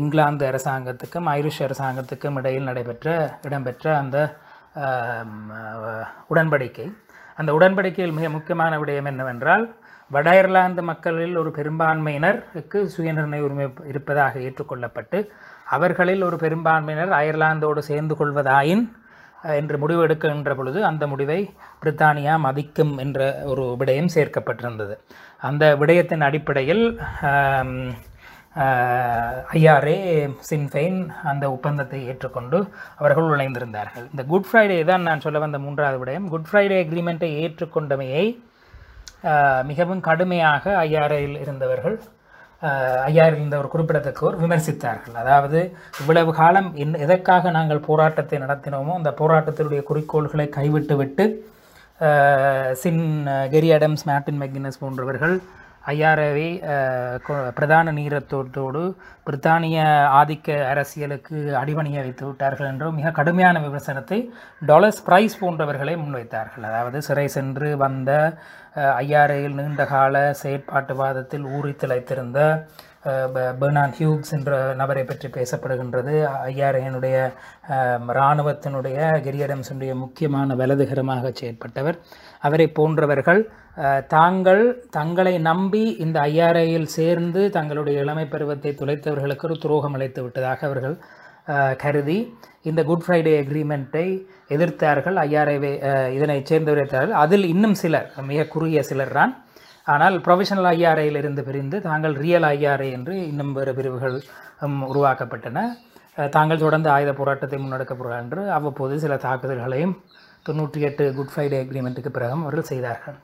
இங்கிலாந்து 0.00 0.44
அரசாங்கத்துக்கும் 0.50 1.28
ஐரிஷ் 1.38 1.62
அரசாங்கத்துக்கும் 1.66 2.36
இடையில் 2.36 2.68
நடைபெற்ற 2.70 3.08
இடம்பெற்ற 3.42 3.86
அந்த 3.98 4.18
உடன்படிக்கை. 6.32 6.86
அந்த 7.40 7.50
உடன்படிக்கையில் 7.58 8.16
மிக 8.18 8.28
முக்கியமான 8.36 8.72
விடயம் 8.80 9.10
என்னவென்றால் 9.12 9.64
வட 10.10 10.28
இர்லாந்து 10.38 10.82
மக்களில் 10.90 11.34
ஒரு 11.36 11.50
பெரும்பான்மையினருக்கு 11.56 12.78
சுயநிர்ணய 12.94 13.46
உரிமை 13.46 13.66
இருப்பதாக 13.92 14.38
ஏற்றுக்கொள்ளப்பட்டு 14.46 15.18
அவர்களில் 15.74 16.26
ஒரு 16.28 16.36
பெரும்பான்மையினர் 16.44 17.12
அயர்லாந்தோடு 17.20 17.82
சேர்ந்து 17.90 18.14
கொள்வதாயின் 18.20 18.84
என்று 19.60 19.76
முடிவு 19.82 20.00
எடுக்கின்ற 20.04 20.52
பொழுது 20.58 20.78
அந்த 20.90 21.04
முடிவை 21.10 21.40
பிரித்தானியா 21.80 22.34
மதிக்கும் 22.46 22.94
என்ற 23.04 23.18
ஒரு 23.50 23.64
விடயம் 23.80 24.14
சேர்க்கப்பட்டிருந்தது. 24.14 24.94
அந்த 25.48 25.64
விடயத்தின் 25.80 26.26
அடிப்படையில் 26.28 26.84
ஐஆர்ஏ 29.58 29.98
சின்ஃபெயின் 30.50 30.98
அந்த 31.30 31.44
ஒப்பந்தத்தை 31.56 32.00
ஏற்றுக்கொண்டு 32.10 32.58
அவர்கள் 33.00 33.30
நுழைந்திருந்தார்கள் 33.32 34.06
இந்த 34.12 34.22
குட் 34.32 34.48
ஃப்ரைடே 34.48 34.78
தான் 34.90 35.06
நான் 35.08 35.24
சொல்ல 35.26 35.38
வந்த 35.44 35.58
மூன்றாவது 35.66 35.98
விடயம். 36.02 36.28
குட் 36.34 36.48
ஃப்ரைடே 36.50 36.78
அக்ரிமெண்ட்டை 36.84 37.30
ஏற்றுக்கொண்டமையை 37.44 38.24
மிகவும் 39.70 40.02
கடுமையாக 40.08 40.64
ஐஆர்ஏயில் 40.88 41.38
இருந்தவர்கள் 41.44 41.96
ஐயாயிரம் 43.08 43.40
இருந்த 43.40 43.56
ஒரு 43.62 43.68
குறிப்பிடத்தக்கோர் 43.72 44.38
விமர்சித்தார்கள். 44.42 45.16
அதாவது 45.22 45.58
இவ்வளவு 46.00 46.30
காலம் 46.40 46.70
என் 46.82 46.96
எதற்காக 47.04 47.50
நாங்கள் 47.56 47.86
போராட்டத்தை 47.88 48.38
நடத்தினோமோ 48.44 48.94
அந்த 49.00 49.10
போராட்டத்தினுடைய 49.20 49.82
குறிக்கோள்களை 49.90 50.46
கைவிட்டுவிட்டு 50.58 51.26
சின் 52.82 53.04
கெரி 53.54 53.70
அடம்ஸ் 53.76 54.04
மேட்டின் 54.08 54.40
மெக்கினஸ் 54.42 54.82
போன்றவர்கள் 54.82 55.36
ஐஆர்ஏவை 55.92 56.48
பிரதான 57.58 57.92
நீரத்தோட்டோடு 57.98 58.82
பிரித்தானிய 59.26 59.78
ஆதிக்க 60.20 60.58
அரசியலுக்கு 60.72 61.38
அடிபணிய 61.60 61.98
வைத்து 62.06 62.24
விட்டார்கள் 62.28 62.70
என்றும் 62.72 62.98
மிக 62.98 63.12
கடுமையான 63.18 63.62
விமர்சனத்தை 63.66 64.18
டாலர்ஸ் 64.70 65.04
பிரைஸ் 65.08 65.40
போன்றவர்களை 65.42 65.94
முன்வைத்தார்கள். 66.02 66.66
அதாவது 66.70 67.00
சிறை 67.08 67.26
சென்று 67.36 67.70
வந்த 67.84 68.10
ஐஆர்ஏயில் 69.04 69.58
நீண்டகால 69.60 70.14
செயற்பாட்டுவாதத்தில் 70.42 71.48
ஊறி 71.56 71.72
திளைத்திருந்த 71.82 72.40
பெர்னான் 73.60 73.94
ஹியூக்ஸ் 73.98 74.32
என்ற 74.36 74.52
நபரை 74.80 75.02
பற்றி 75.10 75.28
பேசப்படுகின்றது. 75.36 76.14
ஐஆர்ஏனுடைய 76.50 77.16
இராணுவத்தினுடைய 78.14 78.98
கெரியடம்ஸுடைய 79.26 79.92
முக்கியமான 80.02 80.54
வலதுகரமாக 80.60 81.32
செயற்பட்டவர். 81.40 81.98
அவரை 82.46 82.66
போன்றவர்கள் 82.78 83.40
தாங்கள் 84.14 84.62
தங்களை 84.96 85.34
நம்பி 85.48 85.84
இந்த 86.04 86.18
ஐஆர்ஐயில் 86.32 86.88
சேர்ந்து 86.98 87.40
தங்களுடைய 87.56 88.02
இளமை 88.04 88.24
பருவத்தை 88.34 88.70
துளைத்தவர்களுக்கு 88.80 89.46
ஒரு 89.48 89.56
துரோகம் 89.64 89.96
அளித்து 89.96 90.20
விட்டதாக 90.24 90.60
அவர்கள் 90.68 90.96
கருதி 91.82 92.18
இந்த 92.68 92.80
குட் 92.88 93.04
ஃப்ரைடே 93.04 93.32
அக்ரிமெண்ட்டை 93.42 94.06
எதிர்த்தார்கள். 94.54 95.16
ஐஆர்ஐவை 95.26 95.70
இதனை 96.16 96.38
சேர்ந்தவர்கள் 96.50 97.10
அதில் 97.22 97.46
இன்னும் 97.52 97.76
சிலர் 97.82 98.08
மிக 98.30 98.46
குறுகிய 98.54 98.80
சிலர் 98.90 99.16
தான். 99.18 99.32
ஆனால் 99.92 100.16
ப்ரொஃபஷனல் 100.24 100.68
ஐஆர்ஐயில் 100.76 101.20
இருந்து 101.22 101.42
பிரிந்து 101.48 101.76
தாங்கள் 101.88 102.16
ரியல் 102.24 102.46
ஐஆர்ஐ 102.54 102.88
என்று 102.96 103.14
இன்னும் 103.30 103.52
வேறு 103.58 103.72
பிரிவுகள் 103.78 104.16
உருவாக்கப்பட்டன. 104.92 105.58
தாங்கள் 106.36 106.62
தொடர்ந்து 106.64 106.88
ஆயுத 106.94 107.10
போராட்டத்தை 107.18 107.58
முன்னெடுக்க 107.62 107.94
போகிறார் 107.96 108.22
என்று 108.24 108.42
அவ்வப்போது 108.56 108.94
சில 109.04 109.16
தாக்குதல்களையும் 109.26 109.94
தொண்ணூற்றி 110.48 110.80
எட்டு 110.88 111.04
குட் 111.18 111.32
ஃப்ரைடே 111.32 111.58
அக்ரிமெண்ட்டுக்கு 111.64 112.12
பிறகும் 112.16 112.44
அவர்கள் 112.44 112.70
செய்தார்கள். 112.72 113.16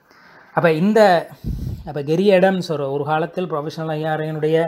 அப்போ 0.56 0.70
இந்த 0.82 1.00
அப்போ 1.88 2.00
கெரி 2.10 2.26
அடம்ஸ் 2.38 2.68
ஒரு 2.74 2.84
ஒரு 2.96 3.04
காலத்தில் 3.10 3.48
ப்ரொஃபஷனல் 3.52 3.94
ஐஆர்ஐனுடைய 3.98 4.58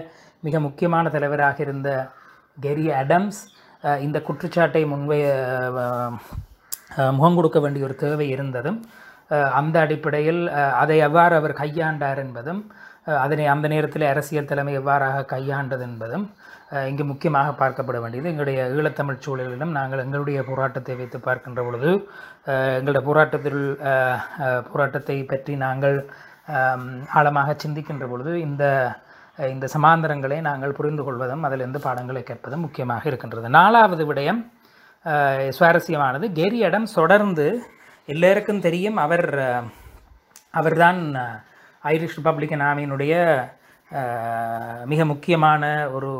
மிக 0.47 0.59
முக்கியமான 0.67 1.11
தலைவராக 1.15 1.59
இருந்த 1.67 1.91
கெரி 2.59 2.87
அடம்ஸ் 3.03 3.41
இந்த 4.07 4.19
குற்றச்சாட்டை 4.27 4.83
முன்வை 4.93 5.21
முகம் 7.19 7.37
கொடுக்க 7.39 7.59
வேண்டிய 7.65 7.87
ஒரு 7.89 7.95
தேவை 8.03 8.27
இருந்ததும் 8.35 8.79
அந்த 9.59 9.77
அடிப்படையில் 9.85 10.43
அதை 10.83 10.97
எவ்வாறு 11.07 11.35
அவர் 11.41 11.61
கையாண்டார் 11.63 12.21
என்பதும் 12.25 12.61
அதனை 13.25 13.45
அந்த 13.55 13.67
நேரத்தில் 13.73 14.05
அரசியல் 14.13 14.51
தலைமை 14.51 14.73
எவ்வாறாக 14.81 15.25
கையாண்டது 15.33 15.85
என்பதும் 15.89 16.25
இங்கு 16.91 17.05
முக்கியமாக 17.11 17.51
பார்க்கப்பட 17.61 17.99
வேண்டியது. 18.03 18.31
எங்களுடைய 18.33 18.61
ஈழத்தமிழ் 18.77 19.23
சூழலிலும் 19.25 19.75
நாங்கள் 19.79 20.03
எங்களுடைய 20.05 20.39
போராட்டத்தை 20.49 20.95
வைத்து 21.01 21.19
பார்க்கின்ற 21.27 21.63
பொழுது 21.67 21.91
எங்களுடைய 22.47 23.03
போராட்டத்தில் 23.09 23.63
போராட்டத்தை 24.73 25.17
பற்றி 25.25 25.53
நாங்கள் 25.65 25.97
ஆழமாக 27.19 27.55
சிந்திக்கின்ற 27.63 28.05
பொழுது 28.11 28.33
இந்த 28.47 28.65
இந்த 29.55 29.67
சமாந்தரங்களை 29.73 30.39
நாங்கள் 30.41 30.77
புரிந்து 30.77 31.03
கொள்வதும் 31.05 31.43
அதிலிருந்து 31.47 31.81
பாடங்களை 31.87 32.23
கேட்பதும் 32.23 32.63
முக்கியமாக 32.65 33.09
இருக்கின்றது. 33.11 33.49
நாலாவது 33.59 34.05
விடயம் 34.11 34.41
சுவாரஸ்யமானது. 35.59 36.27
கெரி 36.39 36.61
அடம் 36.69 36.89
தொடர்ந்து 36.95 37.47
எல்லோருக்கும் 38.09 38.65
தெரியும் 38.67 38.99
அவர் 39.05 39.29
அவர்தான் 40.61 41.01
ஐரிஷ் 41.83 42.17
ரிப்பப்ளிக்கன் 42.19 42.65
ஆர்மியினுடைய 42.69 43.15
மிக 44.93 45.01
முக்கியமான 45.11 45.63
ஒரு 45.97 46.11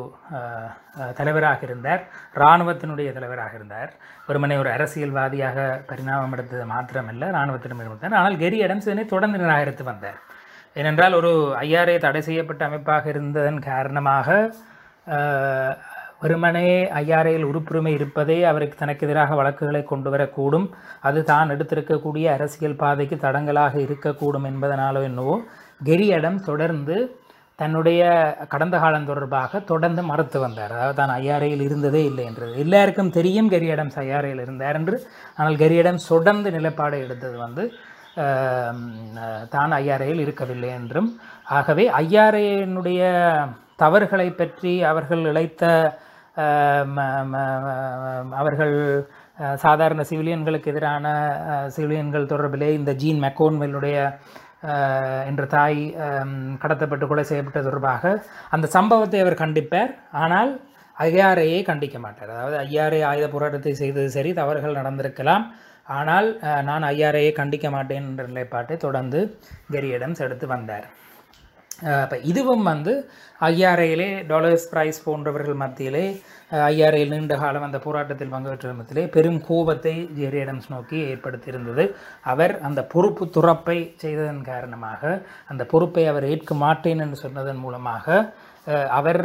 தலைவராக 1.19 1.61
இருந்தார். 1.69 2.03
இராணுவத்தினுடைய 2.41 3.09
தலைவராக 3.17 3.53
இருந்தார். 3.59 3.91
வெறுமனே 4.27 4.57
ஒரு 4.63 4.71
அரசியல்வாதியாக 4.77 5.67
பரிணாமம் 5.91 6.35
எடுத்தது 6.37 6.65
மாத்திரமல்ல 6.75 7.31
இராணுவத்திடம் 7.35 7.83
இருந்தார் 7.83 8.17
ஆனால் 8.21 8.39
கெரி 8.45 8.61
அடம்ஸ் 8.67 8.89
இதனை 8.89 9.07
தொடர்ந்து 9.15 9.43
நிராகரித்து 9.43 9.85
வந்தார். 9.91 10.21
ஏனென்றால் 10.81 11.19
ஒரு 11.21 11.33
ஐஆர்ஏ 11.67 11.99
தடை 12.07 12.23
செய்யப்பட்ட 12.29 12.63
அமைப்பாக 12.69 13.05
இருந்ததன் 13.15 13.61
காரணமாக 13.71 14.29
வெறுமனே 16.23 16.69
ஐஆர்ஏயில் 17.03 17.49
உறுப்புரிமை 17.51 17.91
இருப்பதே 17.99 18.39
அவருக்கு 18.51 18.77
தனக்கு 18.83 19.05
எதிராக 19.07 19.35
வழக்குகளை 19.41 19.83
கொண்டு 19.91 20.09
வரக்கூடும். 20.15 20.67
அது 21.09 21.21
தான் 21.31 21.53
எடுத்திருக்கக்கூடிய 21.55 22.27
அரசியல் 22.37 22.81
பாதைக்கு 22.83 23.17
தடங்கலாக 23.27 23.75
இருக்கக்கூடும் 23.87 24.49
என்பதனாலோ 24.51 25.03
என்னவோ 25.11 25.37
கெரியிடம் 25.89 26.39
தொடர்ந்து 26.51 26.97
தன்னுடைய 27.59 28.01
கடந்த 28.53 28.77
காலம் 28.83 29.09
தொடர்பாக 29.11 29.61
தொடர்ந்து 29.71 30.03
மறுத்து 30.11 30.39
வந்தார். 30.45 30.73
அதாவது 30.77 30.99
தான் 31.01 31.13
ஐஆர்ஐயில் 31.23 31.67
இருந்ததே 31.67 32.03
இல்லை 32.11 32.25
என்றது. 32.31 32.53
எல்லாருக்கும் 32.65 33.15
தெரியும் 33.19 33.51
கெரியடம் 33.55 33.93
ஐயாரையில் 34.05 34.43
இருந்தார் 34.47 34.79
என்று. 34.81 34.97
ஆனால் 35.39 35.61
கெரியடம் 35.63 36.01
தொடர்ந்து 36.09 36.51
நிலைப்பாடு 36.57 36.99
எடுத்தது 37.07 37.37
வந்து 37.47 37.65
தான் 39.55 39.73
ஐஆர்ஐயில் 39.83 40.25
இருக்கவில்லை 40.25 40.71
என்றும். 40.81 41.09
ஆகவே 41.59 41.85
ஐயாரையினுடைய 42.03 43.03
தவறுகளை 43.83 44.29
பற்றி 44.41 44.73
அவர்கள் 44.91 45.25
இழைத்த 45.33 45.65
அவர்கள் 48.41 48.75
சாதாரண 49.65 50.01
சிவிலியன்களுக்கு 50.11 50.71
எதிரான 50.73 51.07
சிவிலியன்கள் 51.77 52.31
தொடர்பிலே 52.33 52.69
இந்த 52.79 52.93
ஜீன் 53.03 53.21
மெக்கோன்வெல்லுடைய 53.27 53.97
என்ற 55.29 55.43
தாய் 55.57 55.81
கடத்தப்பட்டு 56.63 57.07
கொலை 57.11 57.25
செய்யப்பட்டது 57.31 57.69
தொடர்பாக 57.69 58.15
அந்த 58.57 58.67
சம்பவத்தை 58.77 59.21
அவர் 59.25 59.43
கண்டிப்பார். 59.45 59.93
ஆனால் 60.25 60.51
ஐயாரையே 60.97 61.61
கண்டிக்க 61.71 61.97
மாட்டார். 62.05 62.33
அதாவது 62.35 62.57
ஐஆர்ஐ 62.67 63.01
ஆயுத 63.11 63.27
போராட்டத்தை 63.35 63.73
செய்தது 63.83 64.09
சரி 64.17 64.31
தவறுகள் 64.41 64.79
நடந்திருக்கலாம். 64.81 65.47
ஆனால் 65.97 66.29
நான் 66.69 66.87
ஐயாரையே 66.93 67.33
கண்டிக்க 67.41 67.67
மாட்டேன் 67.75 68.07
என்ற 68.11 68.23
நிலைப்பாட்டை 68.31 68.77
தொடர்ந்து 68.87 69.21
கெரியிடம் 69.75 70.19
செடுத்து 70.21 70.47
வந்தார். 70.55 70.87
இப்போ 71.79 72.17
இதுவும் 72.31 72.63
வந்து 72.63 72.93
ஐஆர்ஐயிலே 73.49 74.09
டாலர்ஸ் 74.29 74.69
பிரைஸ் 74.71 74.99
போன்றவர்கள் 75.07 75.59
மத்தியிலே 75.63 76.05
ஐஆர்ஐயில் 76.71 77.13
நீண்ட 77.15 77.35
காலம் 77.43 77.67
அந்த 77.67 77.79
போராட்டத்தில் 77.87 78.33
பங்கு 78.35 78.73
மத்தியிலே 78.79 79.05
பெரும் 79.17 79.41
கோபத்தை 79.49 79.95
ஜெரி 80.19 80.41
அடம்ஸ் 80.45 80.71
நோக்கி 80.75 80.99
ஏற்படுத்தியிருந்தது. 81.11 81.85
அவர் 82.33 82.55
அந்த 82.69 82.83
பொறுப்பு 82.95 83.27
துறப்பை 83.37 83.79
செய்ததன் 83.97 84.43
காரணமாக 84.51 85.03
அந்த 85.53 85.65
பொறுப்பை 85.73 86.05
அவர் 86.13 86.29
ஏற்க 86.33 86.55
மாட்டேன் 86.65 87.03
என்று 87.07 87.19
சொன்னதன் 87.25 87.63
மூலமாக 87.67 88.07
அவர் 88.99 89.21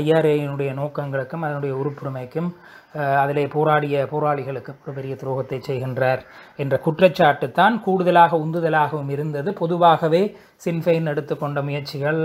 ஐஆர்ஐயினுடைய 0.00 0.70
நோக்கங்களுக்கும் 0.80 1.44
அதனுடைய 1.46 1.74
உறுப்புரிமைக்கும் 1.80 2.50
அதிலே 3.22 3.44
போராடிய 3.54 3.96
போராளிகளுக்கு 4.12 4.72
ஒரு 4.84 4.92
பெரிய 4.96 5.14
துரோகத்தை 5.20 5.58
செய்கின்றார் 5.68 6.22
என்ற 6.62 6.74
குற்றச்சாட்டு 6.86 7.46
தான் 7.58 7.74
கூடுதலாக 7.84 8.38
உந்துதலாகவும் 8.44 9.10
இருந்தது. 9.14 9.50
பொதுவாகவே 9.60 10.22
சின்ஃபெயின் 10.64 11.10
எடுத்துக்கொண்ட 11.12 11.58
முயற்சிகள் 11.68 12.20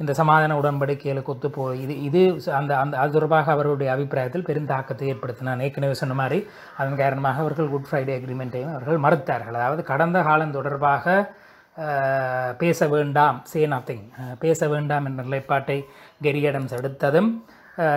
இந்த 0.00 0.12
சமாதான 0.20 0.56
உடன்படிக்கைகளுக்கு 0.60 1.32
ஒத்துப்போ 1.34 1.64
இது 1.84 1.94
இது 2.08 2.22
அந்த 2.58 2.72
அந்த 2.82 2.94
அது 3.02 3.16
தொடர்பாக 3.16 3.52
அவருடைய 3.56 3.90
அபிப்பிராயத்தில் 3.94 4.46
பெரும் 4.48 4.70
தாக்கத்தை 4.72 5.08
ஏற்படுத்தின 5.12 5.50
நான் 5.50 5.64
ஏற்கனவே 5.68 5.96
சொன்ன 6.02 6.16
மாதிரி 6.20 6.40
அதன் 6.76 7.00
காரணமாக 7.02 7.42
அவர்கள் 7.44 7.72
குட் 7.74 7.88
ஃப்ரைடே 7.90 8.16
அக்ரிமெண்ட்டையும் 8.18 8.74
அவர்கள் 8.74 9.04
மறுத்தார்கள். 9.06 9.58
அதாவது 9.60 9.84
கடந்த 9.92 10.20
காலம் 10.28 10.56
தொடர்பாக 10.58 11.16
பேச 12.60 12.86
வேண்டாம் 12.94 13.36
சே 13.50 13.60
நத்திங் 13.72 14.06
பேச 14.38 14.66
வேண்டாம் 14.72 15.06
என்ற 15.08 15.20
நிலைப்பாட்டை 15.28 15.76
கெரியடம்ஸ் 16.26 16.74
எடுத்ததும் 16.78 17.30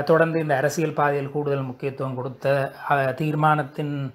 தொடர்ந்து 0.05 0.39
இந்த 0.39 0.55
அரசியல் 0.55 0.93
பாதையில் 0.93 1.31
கூடுதல் 1.31 1.63
முக்கியத்துவம் 1.63 2.15
கொடுத்த 2.15 2.71
தீர்மானத்தின் 3.15 4.13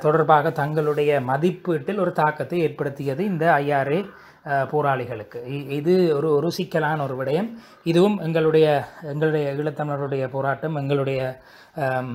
தொடர்பாக 0.00 0.50
தங்களுடைய 0.50 1.20
மதிப்பீட்டில் 1.20 1.98
ஒரு 1.98 2.12
தாக்கத்தை 2.12 2.58
ஏற்படுத்தியது 2.58 3.24
இந்த 3.24 3.52
ஐஆர்ஏ 3.58 4.08
போராளிகளுக்கு. 4.46 5.38
இ- 5.48 5.70
இது 5.70 6.16
ஒரு 6.16 6.34
ஒரு 6.34 6.52
சிக்கலான 6.52 7.02
ஒரு 7.02 7.24
விடயம். 7.24 7.52
இதுவும் 7.84 8.18
எங்களுடைய 8.18 8.84
எங்களுடைய 9.02 9.52
ஈழத்தமிழருடைய 9.52 10.28
போராட்டம் 10.28 10.74
எங்களுடைய 10.74 11.40
கலந் 11.76 12.08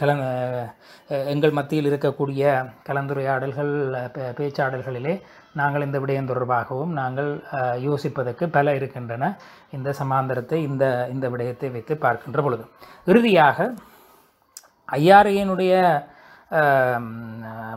கல 0.00 0.10
எங்கள் 1.32 1.54
மத்தியில் 1.58 1.88
இருக்கக்கூடிய 1.90 2.42
கலந்துரையாடல்கள் 2.88 3.72
பேச்சாடல்களிலே 4.38 5.14
நாங்கள் 5.60 5.84
இந்த 5.86 5.98
விடயம் 6.02 6.28
தொடர்பாகவும் 6.30 6.92
நாங்கள் 7.00 7.30
யோசிப்பதற்கு 7.86 8.44
பல 8.56 8.74
இருக்கின்றன. 8.78 9.30
இந்த 9.76 9.94
சமாந்தரத்தை 10.00 10.58
இந்த 10.68 10.84
இந்த 11.14 11.28
விடயத்தை 11.32 11.70
வைத்து 11.76 11.96
பார்க்கின்ற 12.04 12.42
பொழுது. 12.46 12.66
இறுதியாக 13.10 13.68
ஐஆர்ஐயினுடைய 14.88 15.72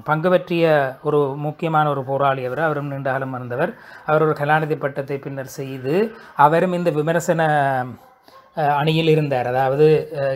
பங்கு 0.09 0.29
பற்றிய 0.33 0.65
ஒரு 1.07 1.19
முக்கியமான 1.45 1.85
ஒரு 1.93 2.01
போராளி 2.09 2.41
அவர் 2.49 2.61
அவரும் 2.67 2.91
நீண்ட 2.91 3.09
காலம் 3.11 3.33
இருந்தவர். 3.38 3.71
அவர் 4.09 4.25
ஒரு 4.27 4.35
கலாநிதி 4.41 4.77
பட்டத்தை 4.83 5.17
பின்னர் 5.25 5.57
செய்து 5.59 5.95
அவரும் 6.45 6.77
இந்த 6.79 6.91
விமர்சன 6.99 7.41
அணியில் 8.79 9.11
இருந்தார். 9.15 9.47
அதாவது 9.53 9.85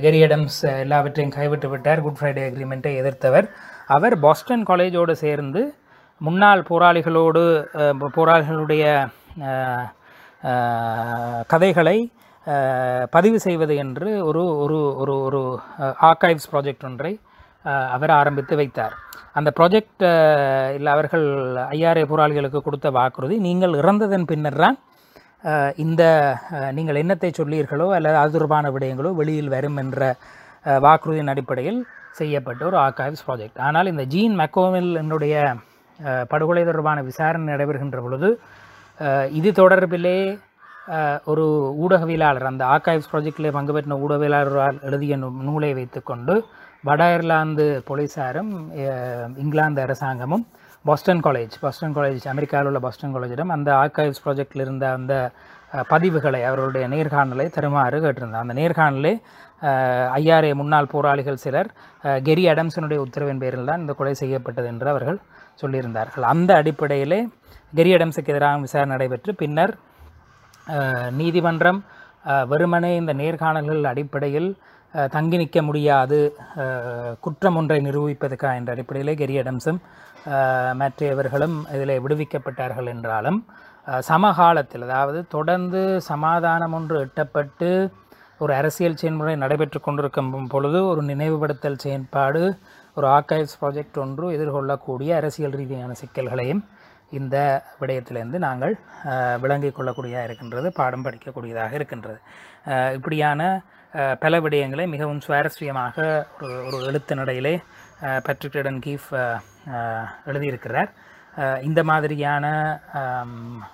கெரி 0.06 0.20
அடம்ஸ் 0.28 0.60
எல்லாவற்றையும் 0.84 1.36
கைவிட்டு 1.38 1.70
விட்டார். 1.74 2.04
குட் 2.06 2.20
ஃப்ரைடே 2.20 2.44
அக்ரிமெண்ட்டை 2.50 2.94
எதிர்த்தவர். 3.02 3.48
அவர் 3.96 4.16
பாஸ்டன் 4.26 4.66
காலேஜோடு 4.72 5.16
சேர்ந்து 5.26 5.64
முன்னாள் 6.22 6.62
போராளிகளோடு 6.72 7.42
போராளிகளுடைய 8.18 8.84
கதைகளை 11.54 11.98
பதிவு 13.16 13.38
செய்வது 13.46 13.74
என்று 13.84 14.10
ஒரு 14.30 14.42
ஒரு 14.64 14.78
ஒரு 15.02 15.14
ஒரு 15.28 15.42
ஆர்கைவ்ஸ் 16.10 16.50
ப்ராஜெக்ட் 16.54 16.88
ஒன்றை 16.90 17.12
அவர் 17.96 18.12
ஆரம்பித்து 18.22 18.54
வைத்தார். 18.62 18.96
அந்த 19.40 19.50
ப்ராஜெக்ட் 19.58 20.04
இல்லை 20.78 20.90
அவர்கள் 20.96 21.28
ஐஆர்ஏ 21.76 22.04
போராளிகளுக்கு 22.10 22.60
கொடுத்த 22.66 22.88
வாக்குறுதி 22.98 23.38
நீங்கள் 23.48 23.78
இறந்ததன் 23.82 24.28
பின்னர் 24.32 24.60
தான் 24.64 24.78
இந்த 25.76 26.04
நீங்கள் 26.72 27.00
என்னத்தை 27.02 27.30
சொல்லீர்களோ 27.32 27.88
அல்லது 27.96 28.18
அது 28.18 28.32
தொடர்பான 28.32 28.70
விடயங்களோ 28.72 29.12
வெளியில் 29.12 29.54
வரும் 29.56 29.78
என்ற 29.78 30.02
வாக்குறுதியின் 30.80 31.32
அடிப்படையில் 31.34 31.80
செய்யப்பட்ட 32.12 32.62
ஒரு 32.66 32.78
ஆர்கைவ்ஸ் 32.78 33.26
ப்ராஜெக்ட் 33.26 33.60
ஆனால் 33.60 33.88
இந்த 33.88 34.04
ஜீன் 34.06 34.36
மெக்கோவில் 34.36 34.92
என்னுடைய 34.96 35.36
படுகொலை 36.32 36.64
தொடர்பான 36.64 37.02
விசாரணை 37.02 37.48
நடைபெறுகின்ற 37.48 38.00
பொழுது 38.02 38.30
இது 39.32 39.50
தொடர்பிலே 39.52 40.18
ஒரு 41.26 41.44
ஊடகவியலாளர் 41.84 42.50
அந்த 42.50 42.64
ஆர்கைவ்ஸ் 42.66 43.12
ப்ராஜெக்டிலே 43.12 43.52
பங்கு 43.52 43.74
பெற்ற 43.74 43.96
ஊடகவியலாளரால் 43.98 44.80
எழுதிய 44.84 45.16
நூலை 45.48 45.72
வைத்துக்கொண்டு 45.74 46.34
வட 46.84 47.02
அயர்லாந்து 47.04 47.66
போலீஸாரும் 47.88 48.52
இங்கிலாந்து 49.38 49.82
அரசாங்கமும் 49.82 50.44
பாஸ்டன் 50.88 51.22
காலேஜ் 51.26 51.54
பாஸ்டன் 51.64 51.94
காலேஜ் 51.98 52.24
அமெரிக்காவில் 52.32 52.70
உள்ள 52.70 52.80
பாஸ்டன் 52.86 53.14
காலேஜிடம் 53.16 53.52
அந்த 53.56 53.70
ஆர்கைவ்ஸ் 53.82 54.22
ப்ராஜெக்டில் 54.24 54.64
இருந்த 54.64 54.86
அந்த 54.98 55.14
பதிவுகளை 55.92 56.42
அவர்களுடைய 56.48 56.86
நேர்காணலை 56.94 57.46
தருமாறு 57.58 58.00
கேட்டிருந்தார். 58.06 58.44
அந்த 58.46 58.56
நேர்காணலே 58.60 59.14
ஐஆர்ஏ 60.18 60.52
முன்னாள் 60.62 60.92
போராளிகள் 60.94 61.40
சிலர் 61.44 61.70
கெரி 62.28 62.44
அடம்சனுடைய 62.54 63.00
உத்தரவின் 63.06 63.42
பேரில் 63.44 63.70
தான் 63.70 63.82
இந்த 63.84 63.94
கொலை 64.00 64.14
செய்யப்பட்டது 64.22 64.68
என்று 64.74 64.92
அவர்கள் 64.94 65.20
சொல்லியிருந்தார்கள். 65.62 66.26
அந்த 66.34 66.52
அடிப்படையிலே 66.62 67.22
கெரி 67.80 67.94
அடம்ஸுக்கு 67.98 68.34
எதிராக 68.36 68.62
விசாரணை 68.66 68.94
நடைபெற்று 68.96 69.34
பின்னர் 69.44 69.74
நீதிமன்றம் 71.22 71.82
வெறுமனே 72.52 72.94
இந்த 73.02 73.14
நேர்காணல்கள் 73.22 73.92
அடிப்படையில் 73.94 74.50
தங்கி 75.12 75.38
நிற்க 75.38 75.60
முடியாது 75.62 76.20
குற்றம் 77.20 77.56
ஒன்றை 77.56 77.80
நிரூபிப்பதற்கா 77.86 78.50
என்ற 78.56 78.72
அடிப்படையிலே 78.76 79.14
கெரி 79.22 79.36
அடம்ஸும் 79.42 79.80
மற்றவர்களும் 80.74 81.58
இதில் 81.72 82.00
விடுவிக்கப்பட்டார்கள் 82.00 82.92
என்றாலும் 82.94 83.40
சமகாலத்தில் 84.02 84.86
அதாவது 84.88 85.20
தொடர்ந்து 85.28 85.82
சமாதானம் 86.12 86.74
ஒன்று 86.74 86.98
எட்டப்பட்டு 87.06 87.70
ஒரு 88.38 88.54
அரசியல் 88.54 89.00
செயல்முறை 89.02 89.34
நடைபெற்று 89.36 89.80
கொண்டிருக்கும் 89.80 90.32
பொழுது 90.48 90.80
ஒரு 90.86 91.02
நினைவுபடுத்தல் 91.02 91.82
செயற்பாடு 91.84 92.42
ஒரு 92.98 93.08
ஆர்கைவ்ஸ் 93.08 93.60
ப்ராஜெக்ட் 93.62 94.00
ஒன்று 94.00 94.26
எதிர்கொள்ளக்கூடிய 94.38 95.12
அரசியல் 95.16 95.58
ரீதியான 95.60 95.94
சிக்கல்களையும் 96.02 96.64
இந்த 97.12 97.38
விடயத்திலிருந்து 97.80 98.40
நாங்கள் 98.40 98.74
விளங்கிக் 99.40 99.78
கொள்ளக்கூடியதாக 99.78 100.28
இருக்கின்றது 100.28 100.68
பாடம் 100.72 101.06
படிக்கக்கூடியதாக 101.06 101.74
இருக்கின்றது. 101.74 102.20
இப்படியான 102.94 103.42
பல 104.20 104.40
விடயங்களை 104.40 104.88
மிகவும் 104.88 105.22
சுவாரஸ்யமாக 105.28 106.26
ஒரு 106.42 106.66
ஒரு 106.66 106.84
எழுத்து 106.86 107.16
நடையிலே 107.16 107.64
பட்ரிக் 108.24 108.52
டெடன் 108.52 108.80
கீஃப் 108.86 109.40
எழுதியிருக்கிறார். 110.26 110.90
இந்த 111.62 111.84
மாதிரியான 111.84 112.46
ஆம், 112.94 113.68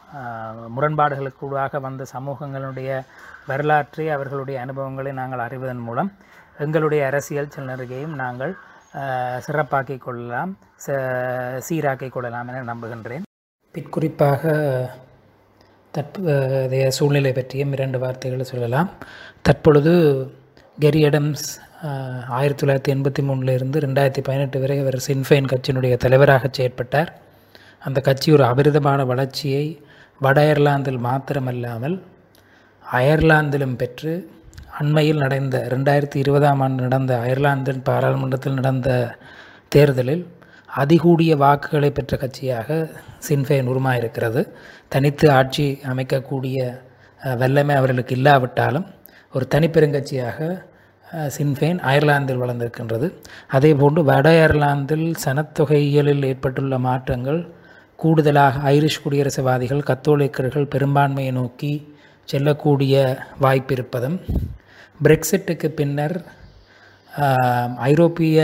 முரண்பாடுகளுக்கூடாக 0.78 1.80
வந்த 1.80 2.06
சமூகங்களுடைய 2.14 3.06
வரலாற்றை 3.48 4.10
அவர்களுடைய 4.10 4.62
அனுபவங்களை 4.62 5.12
நாங்கள் 5.12 5.40
அறிவதன் 5.40 5.78
மூலம் 5.78 6.12
எங்களுடைய 6.58 7.06
அரசியல் 7.06 7.50
செல்நருகையும் 7.56 8.16
நாங்கள் 8.16 8.56
சிறப்பாக்கி 8.94 9.42
சிறப்பாக்கிக் 9.48 9.98
கொள்ளலாம் 9.98 10.58
ச- 10.86 11.62
சீராக்கிக் 11.70 12.10
கொள்ளலாம் 12.10 12.48
என 12.48 12.74
நம்புகின்றேன். 12.74 13.22
பிற்குறிப்பாக 13.74 14.44
தற்போதைய 15.96 16.88
சூழ்நிலை 16.98 17.32
பற்றியும் 17.38 17.74
இரண்டு 17.76 17.98
வார்த்தைகளை 18.04 18.46
சொல்லலாம். 18.52 18.90
தற்பொழுது 19.48 19.94
கெரி 20.84 21.02
அடம்ஸ் 21.10 21.46
ஆயிரத்தி 22.38 22.62
தொள்ளாயிரத்தி 22.62 22.92
எண்பத்தி 22.96 23.22
மூணுலேருந்து 23.28 23.78
ரெண்டாயிரத்தி 23.86 24.22
பதினெட்டு 24.28 24.58
வரை 24.64 24.78
அவர் 24.84 24.98
சின்ஃபைன் 25.08 25.50
கட்சியினுடைய 25.52 25.96
தலைவராக 26.04 26.50
செயற்பட்டார். 26.58 27.12
அந்த 27.88 28.00
கட்சி 28.08 28.30
ஒரு 28.38 28.44
அபரிதமான 28.52 29.02
வளர்ச்சியை 29.12 29.66
வட 30.26 30.38
அயர்லாந்தில் 30.46 31.02
மாத்திரமல்லாமல் 31.08 31.98
அயர்லாந்திலும் 32.84 33.78
பெற்று 33.82 34.14
அண்மையில் 34.80 35.22
நடந்த 35.24 35.58
ரெண்டாயிரத்தி 35.74 36.18
இருபதாம் 36.24 36.62
ஆண்டு 36.66 36.82
நடந்த 36.88 37.14
அயர்லாந்தின் 37.26 37.86
பாராளுமன்றத்தில் 37.90 38.60
நடந்த 38.60 38.90
தேர்தலில் 39.76 40.24
அதிகூடிய 40.78 41.32
வாக்குகளை 41.38 41.90
பெற்ற 41.92 42.18
கட்சியாக 42.18 42.70
சின்ஃபேன் 43.28 43.70
உருமாயிருக்கிறது 43.72 44.42
தனித்து 44.90 45.28
ஆட்சி 45.32 45.66
அமைக்கக்கூடிய 45.90 46.58
அஹ், 47.22 47.38
வல்லமை 47.38 47.76
அவர்களுக்கு 47.76 48.16
இல்லாவிட்டாலும் 48.16 48.88
ஒரு 49.34 49.46
தனிப்பெருங்கட்சியாக 49.52 50.38
சின்ஃபேன் 51.36 51.80
அயர்லாந்தில் 51.82 52.42
வளர்ந்திருக்கின்றது. 52.42 53.08
அதேபோன்று 53.52 54.02
வட 54.04 54.28
அயர்லாந்தில் 54.34 55.08
சனத்தொகையியலில் 55.24 56.26
ஏற்பட்டுள்ள 56.26 56.78
மாற்றங்கள் 56.80 57.40
கூடுதலாக 58.00 58.62
ஐரிஷ் 58.72 59.02
குடியரசுவாதிகள் 59.04 59.88
கத்தோலிக்கர்கள் 59.88 60.68
பெரும்பான்மையை 60.68 61.32
நோக்கி 61.32 61.72
செல்லக்கூடிய 62.28 62.96
வாய்ப்பு 63.40 63.74
இருப்பதும் 63.74 64.18
பிரெக்சிட்டுக்கு 65.00 65.68
பின்னர் 65.74 66.16
ஐரோப்பிய 67.88 68.40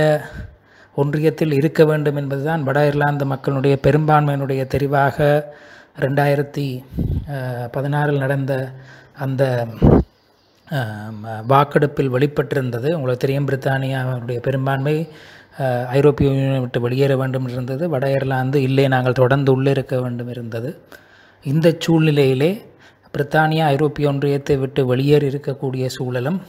ஒன்றியத்தில் 1.02 1.54
இருக்க 1.60 1.82
வேண்டும் 1.92 2.20
என்பதுதான் 2.22 2.66
வட 2.68 2.80
இர்லாந்து 2.90 3.26
மக்களுடைய 3.34 3.76
பெரும்பான்மையினுடைய 3.86 4.62
தெரிவாக 4.74 5.18
ரெண்டாயிரத்தி 6.04 6.68
பதினாறில் 7.76 8.24
நடந்த 8.24 8.54
அந்த 9.26 9.44
வாக்கெடுப்பில் 11.52 12.14
வெளிப்பட்டிருந்தது. 12.16 12.90
உங்களுக்கு 12.98 13.24
தெரியும் 13.24 13.48
பிரித்தானியாவுடைய 13.50 14.40
பெரும்பான்மை 14.48 14.96
ஐரோப்பிய 15.98 16.30
யூனியனை 16.32 16.62
விட்டு 16.64 16.80
வெளியேற 16.86 17.14
வேண்டும் 17.22 17.48
இருந்தது. 17.52 17.84
வட 17.94 18.06
இர்லாந்து 18.18 18.58
இல்லை 18.68 18.86
நாங்கள் 18.94 19.20
தொடர்ந்து 19.22 19.52
உள்ளே 19.56 19.72
இருக்க 19.76 19.96
வேண்டும் 20.06 20.32
இருந்தது. 20.36 20.70
இந்த 21.46 21.68
சூழ்நிலையிலே 21.86 22.52
பிரித்தானியா 23.14 23.66
ஐரோப்பிய 23.76 24.10
ஒன்றியத்தை 24.12 24.56
விட்டு 24.64 24.82
வெளியேறி 24.92 25.28
இருக்கக்கூடிய 25.32 25.86
சூழலும் 25.98 26.40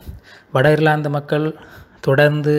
வட 0.55 0.67
இர்லாந்து 0.77 1.11
மக்கள் 1.17 1.47
தொடர்ந்து 2.07 2.55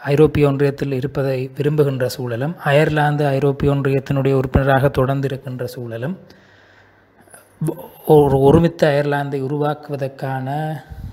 ஐரோப்பிய 0.00 0.48
ஒன்றியத்தில் 0.48 0.92
இருப்பதை 0.92 1.50
விரும்புகின்ற 1.56 2.08
சூழலும் 2.08 2.56
அயர்லாந்து 2.64 3.26
ஐரோப்பிய 3.26 3.74
ஒன்றியத்தினுடைய 3.74 4.32
உறுப்பினராக 4.32 4.88
தொடர்ந்து 4.88 5.26
இருக்கின்ற 5.26 5.66
சூழலும் 5.66 6.18
ஒரு 8.04 8.40
ஒருமித்த 8.40 8.82
அயர்லாந்தை 8.88 9.38
உருவாக்குவதற்கான 9.42 10.48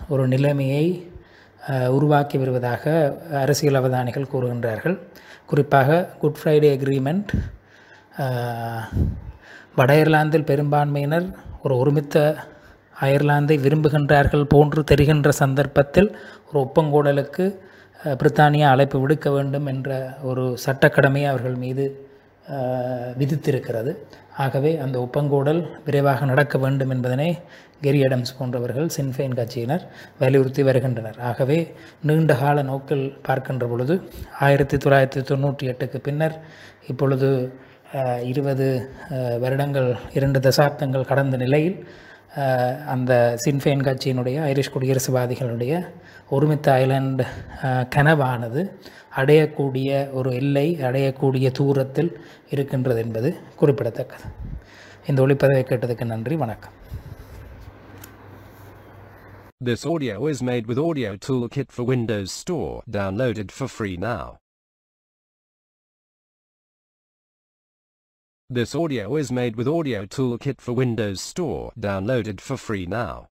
ஒரு 0.10 0.28
நிலைமையை 0.28 1.14
உருவாக்கி 1.88 2.38
வருவதாக 2.38 3.16
அரசியல் 3.32 3.80
அவதானிகள் 3.82 4.32
கூறுகின்றார்கள். 4.34 5.00
குறிப்பாக 5.46 6.06
குட் 6.20 6.38
ஃப்ரைடே 6.44 6.70
அக்ரிமெண்ட் 6.78 7.32
வட 9.76 9.94
அயர்லாந்தில் 9.94 10.44
பெரும்பான்மையினர் 10.44 11.26
ஒரு 11.64 11.78
ஒருமித்த 11.78 12.36
அயர்லாந்தை 13.02 13.56
விரும்புகின்றார்கள் 13.60 14.44
போன்று 14.44 14.84
தெரிகின்ற 14.84 15.32
சந்தர்ப்பத்தில் 15.32 16.18
ஒரு 16.52 16.60
ஒப்பங்கூடலுக்கு 16.66 17.60
பிரித்தானியா 18.04 18.68
அழைப்பு 18.74 18.98
விடுக்க 19.02 19.28
வேண்டும் 19.36 19.70
என்ற 19.74 19.90
ஒரு 20.30 20.44
சட்டக்கடமையை 20.66 21.28
அவர்கள் 21.32 21.58
மீது 21.64 21.86
விதித்திருக்கிறது. 23.20 23.92
ஆகவே 24.44 24.72
அந்த 24.84 24.96
ஒப்பங்கூடல் 25.06 25.62
விரைவாக 25.86 26.26
நடக்க 26.32 26.58
வேண்டும் 26.64 26.92
என்பதனை 26.96 27.30
கெரி 27.86 28.00
அடம்ஸ் 28.08 28.36
போன்றவர்கள் 28.38 28.88
சின்ஃபைன் 28.98 29.36
கட்சியினர் 29.40 29.84
வலியுறுத்தி 30.22 30.64
வருகின்றனர். 30.64 31.18
ஆகவே 31.30 31.58
நீண்ட 32.08 32.34
கால 32.42 32.64
நோக்கில் 32.72 33.06
பார்க்கின்ற 33.28 33.66
பொழுது 33.72 33.96
ஆயிரத்தி 34.48 34.78
தொள்ளாயிரத்தி 34.78 35.24
தொண்ணூற்றி 35.32 35.72
எட்டுக்கு 35.74 36.00
பின்னர் 36.08 36.36
இப்பொழுது 36.92 37.30
இருபது 38.32 38.68
வருடங்கள் 39.44 39.90
இரண்டு 40.18 40.40
தசாப்தங்கள் 40.40 41.10
கடந்த 41.12 41.38
நிலையில் 41.38 41.78
அந்த 42.86 43.12
சின்ஃபேன் 43.46 43.84
கட்சியினுடைய 43.88 44.38
ஐரிஷ் 44.44 44.74
குடியரசுவாதிகளுடைய 44.74 45.74
ஒருமித்த 46.30 46.68
ஐலாண்டு 46.82 47.26
கனவானது 47.96 48.62
அடையக்கூடிய 49.16 49.90
ஒரு 50.12 50.32
எல்லை 50.34 50.68
அடையக்கூடிய 50.82 51.50
தூரத்தில் 51.52 52.12
இருக்கின்றது 52.52 53.02
என்பது 53.02 53.30
குறிப்பிடத்தக்கது 53.56 54.28
இந்த 55.08 55.22
ஒளிப்பதவை 55.22 55.64
கேட்டதுக்கு 55.64 56.06
நன்றி 56.06 56.38
வணக்கம் 56.38 56.76
This 59.62 59.84
audio 59.86 60.16
is 60.28 60.40
made 60.44 60.66
with 60.68 60.80
Audio 60.80 61.16
Toolkit 61.18 61.72
for 61.72 61.84
Windows 61.86 62.32
Store, 62.32 62.72
downloaded 62.90 63.52
for 63.52 63.68
free 63.70 63.96
now. 63.98 64.26
This 68.48 68.76
audio 68.76 69.16
is 69.16 69.32
made 69.32 69.56
with 69.56 69.68
Audio 69.68 70.06
Toolkit 70.06 70.62
for 70.62 70.74
Windows 70.74 71.20
Store, 71.20 71.74
downloaded 71.80 72.40
for 72.40 72.58
free 72.58 72.86
now. 72.86 73.28